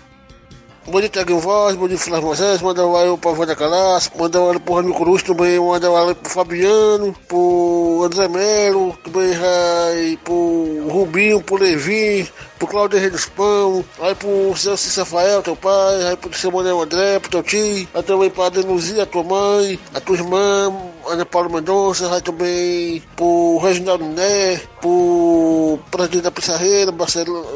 [0.87, 4.61] Dia, Tiaguinho Voz, dia, Flávio Moisés, manda um alô pro Wanda Calas, manda um alô
[4.61, 10.89] pro Ramiro Cruz, também manda um alô pro Fabiano, pro André Melo, também vai pro
[10.89, 16.17] Rubinho, pro Levi, pro Claudio Reis Pão, aí pro seu Cícero Rafael, teu pai, aí
[16.17, 20.17] pro seu Manuel André, pro teu tio, aí também pra Denuzia, tua mãe, a tua
[20.17, 20.73] irmã,
[21.09, 26.93] Ana Paula Mendonça, aí também pro Reginaldo Né, pro presidente da Pissarreira,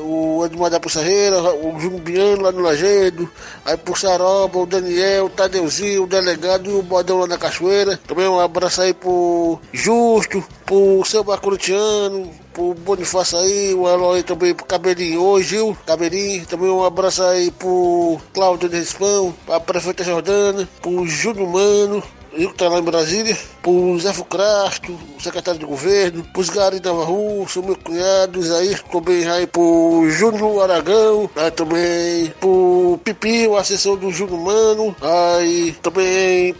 [0.03, 3.31] o Edmar da Pissarreira, o Júnior Biano lá no Lagedo,
[3.65, 7.99] aí pro Saroba, o Daniel, o Tadeuzinho, o delegado e o Bodão lá na Cachoeira.
[8.07, 14.55] Também um abraço aí pro Justo, pro seu Bacurutiano, pro Bonifácio aí, alô aí também
[14.55, 16.47] pro Cabelinho hoje, Gil, Cabelinho.
[16.47, 22.51] Também um abraço aí pro Cláudio de Rispão, pra prefeita Jordana, pro Júnior Mano, eu
[22.51, 27.63] que tá lá em Brasília, pro Zé Fucrasto, secretário de governo, pros Gari Nova Russo,
[27.63, 34.11] meu cunhado, Isaí, também aí pro Júnior Aragão, aí também pro Pipi, o assessor do
[34.11, 36.55] Júnior Mano, aí também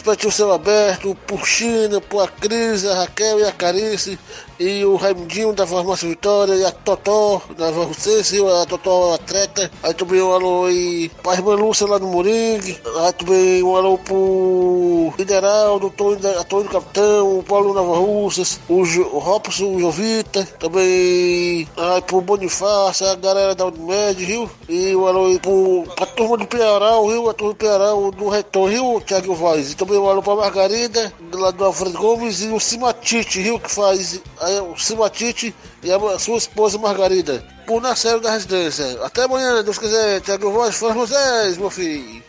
[0.00, 4.18] Espetinho Céu Aberto, por China, por a Cris, a Raquel e a Carice,
[4.58, 9.92] e o Raimundinho da Farmácia Vitória, e a Totó da Varrucense, a Totó Atleta, aí
[9.92, 15.12] também um alô aí pra irmã Lúcia lá no Moringue, aí também um alô pro
[15.18, 21.68] Mineral, do Antônio Capitão, o Paulo Nova Russas, o, jo, o Robson o Jovita, também
[21.76, 24.50] aí pro Bonifácio, a galera da Unimed, viu?
[24.66, 27.28] E um alô aí pro, pra turma do Piaral, viu?
[27.28, 29.72] A turma do Piaral, do Retor, viu, Thiago Voz?
[29.72, 33.58] E também um alô pra Margarida, lá do Alfredo Gomes, e o Simatite, viu?
[33.58, 39.04] Que faz aí, o Simatite e a sua esposa Margarida, por nascer da residência.
[39.04, 42.22] Até amanhã, Deus quiser, Thiago Voz, fora vocês, meu filho.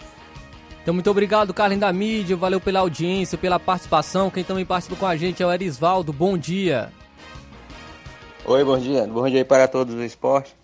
[0.81, 2.35] Então, muito obrigado, Carlinhos da Mídia.
[2.35, 4.31] Valeu pela audiência, pela participação.
[4.31, 6.11] Quem também participa com a gente é o Erisvaldo.
[6.11, 6.91] Bom dia.
[8.45, 9.05] Oi, bom dia.
[9.05, 10.55] Bom dia para todos do esporte.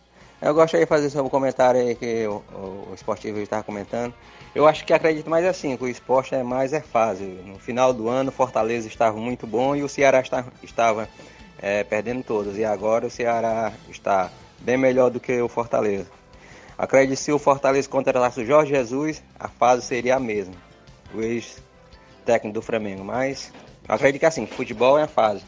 [0.41, 4.13] Eu gostaria de fazer sobre o comentário aí que o, o, o esportivo estava comentando.
[4.57, 7.23] Eu acho que acredito mais assim, que o esporte é mais é fase.
[7.23, 11.07] No final do ano, Fortaleza estava muito bom e o Ceará está, estava
[11.61, 12.57] é, perdendo todas.
[12.57, 16.07] E agora o Ceará está bem melhor do que o Fortaleza.
[16.75, 20.55] Acredito se o Fortaleza contratasse o Jorge Jesus, a fase seria a mesma.
[21.13, 23.03] O ex-técnico do Flamengo.
[23.03, 23.53] Mas
[23.87, 25.43] acredito que assim, futebol é a fase.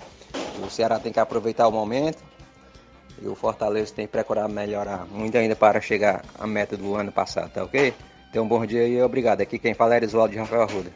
[0.64, 2.24] O Ceará tem que aproveitar o momento.
[3.20, 7.12] E o Fortaleza tem que procurar melhorar muito ainda para chegar à meta do ano
[7.12, 7.91] passado, tá ok?
[8.30, 9.41] Então, um bom dia e obrigado.
[9.41, 10.91] Aqui quem fala é Erisvaldo de Rafael Arruda.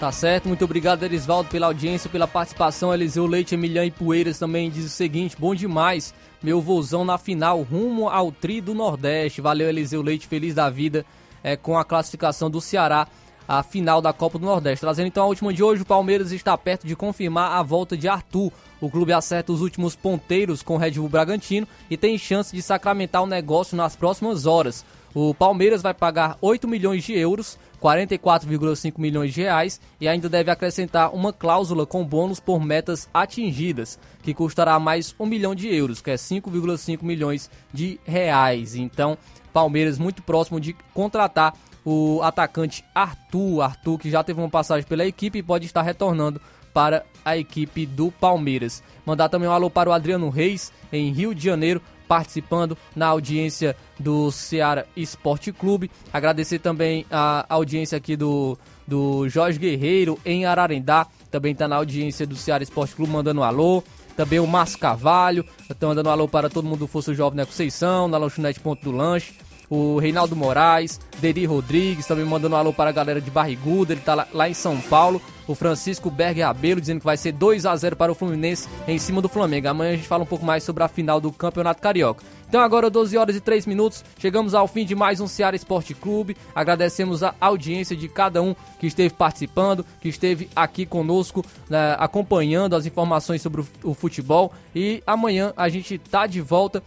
[0.00, 2.92] Tá certo, muito obrigado Erisvaldo pela audiência, pela participação.
[2.92, 7.62] Eliseu Leite, Emiliano e Poeiras também diz o seguinte: bom demais, meu vozão na final,
[7.62, 9.40] rumo ao Tri do Nordeste.
[9.40, 11.06] Valeu, Eliseu Leite, feliz da vida
[11.42, 13.06] é, com a classificação do Ceará
[13.46, 14.80] a final da Copa do Nordeste.
[14.80, 18.08] Trazendo então a última de hoje, o Palmeiras está perto de confirmar a volta de
[18.08, 18.52] Arthur.
[18.82, 22.60] O clube acerta os últimos ponteiros com o Red Bull Bragantino e tem chance de
[22.60, 24.84] sacramentar o negócio nas próximas horas.
[25.14, 30.50] O Palmeiras vai pagar 8 milhões de euros, 44,5 milhões de reais e ainda deve
[30.50, 36.00] acrescentar uma cláusula com bônus por metas atingidas, que custará mais 1 milhão de euros,
[36.00, 38.74] que é 5,5 milhões de reais.
[38.74, 39.16] Então,
[39.52, 41.54] Palmeiras muito próximo de contratar
[41.84, 46.40] o atacante Arthur, Arthur que já teve uma passagem pela equipe e pode estar retornando
[46.72, 48.82] para a equipe do Palmeiras.
[49.06, 53.76] Mandar também um alô para o Adriano Reis, em Rio de Janeiro, participando na audiência
[53.98, 55.90] do Ceará Esporte Clube.
[56.12, 62.26] Agradecer também a audiência aqui do, do Jorge Guerreiro, em Ararendá, também está na audiência
[62.26, 63.82] do Ceará Esporte Clube, mandando um alô.
[64.14, 67.46] Também o Márcio Carvalho, estão mandando um alô para todo mundo do Força Jovem na
[67.46, 69.32] Conceição, na Lanchonete Ponto do Lanche
[69.72, 74.02] o Reinaldo Moraes, Deri Rodrigues, também mandando um alô para a galera de Barriguda, ele
[74.02, 75.22] tá lá, lá em São Paulo.
[75.52, 78.98] O Francisco Berg Rabelo dizendo que vai ser 2 a 0 para o Fluminense em
[78.98, 79.68] cima do Flamengo.
[79.68, 82.24] Amanhã a gente fala um pouco mais sobre a final do Campeonato Carioca.
[82.52, 85.94] Então agora 12 horas e 3 minutos, chegamos ao fim de mais um Ceará Esporte
[85.94, 86.36] Clube.
[86.54, 92.76] Agradecemos a audiência de cada um que esteve participando, que esteve aqui conosco, né, acompanhando
[92.76, 94.52] as informações sobre o, o, futebol.
[94.74, 96.82] E amanhã a gente tá de volta,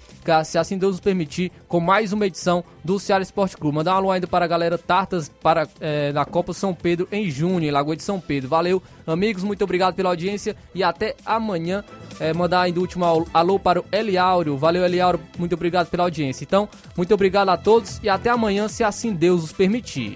[0.46, 3.78] se assim Deus nos permitir, com mais uma edição do Ceará Esporte Clube.
[3.78, 7.28] Mandar um alô ainda para a galera Tartas para, é, na Copa São Pedro em
[7.32, 8.50] junho, em Lagoa de São Pedro.
[8.56, 11.84] Valeu, amigos, muito obrigado pela audiência e até amanhã.
[12.22, 13.04] É, mandar ainda o último
[13.34, 14.58] alô para o Eliauro.
[14.58, 16.46] Valeu, Eliauro, muito obrigado pela audiência.
[16.46, 20.16] Então, muito obrigado a todos e até amanhã, se assim Deus os permitir.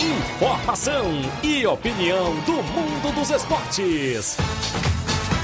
[0.00, 1.04] Informação
[1.44, 4.36] e opinião do mundo dos esportes.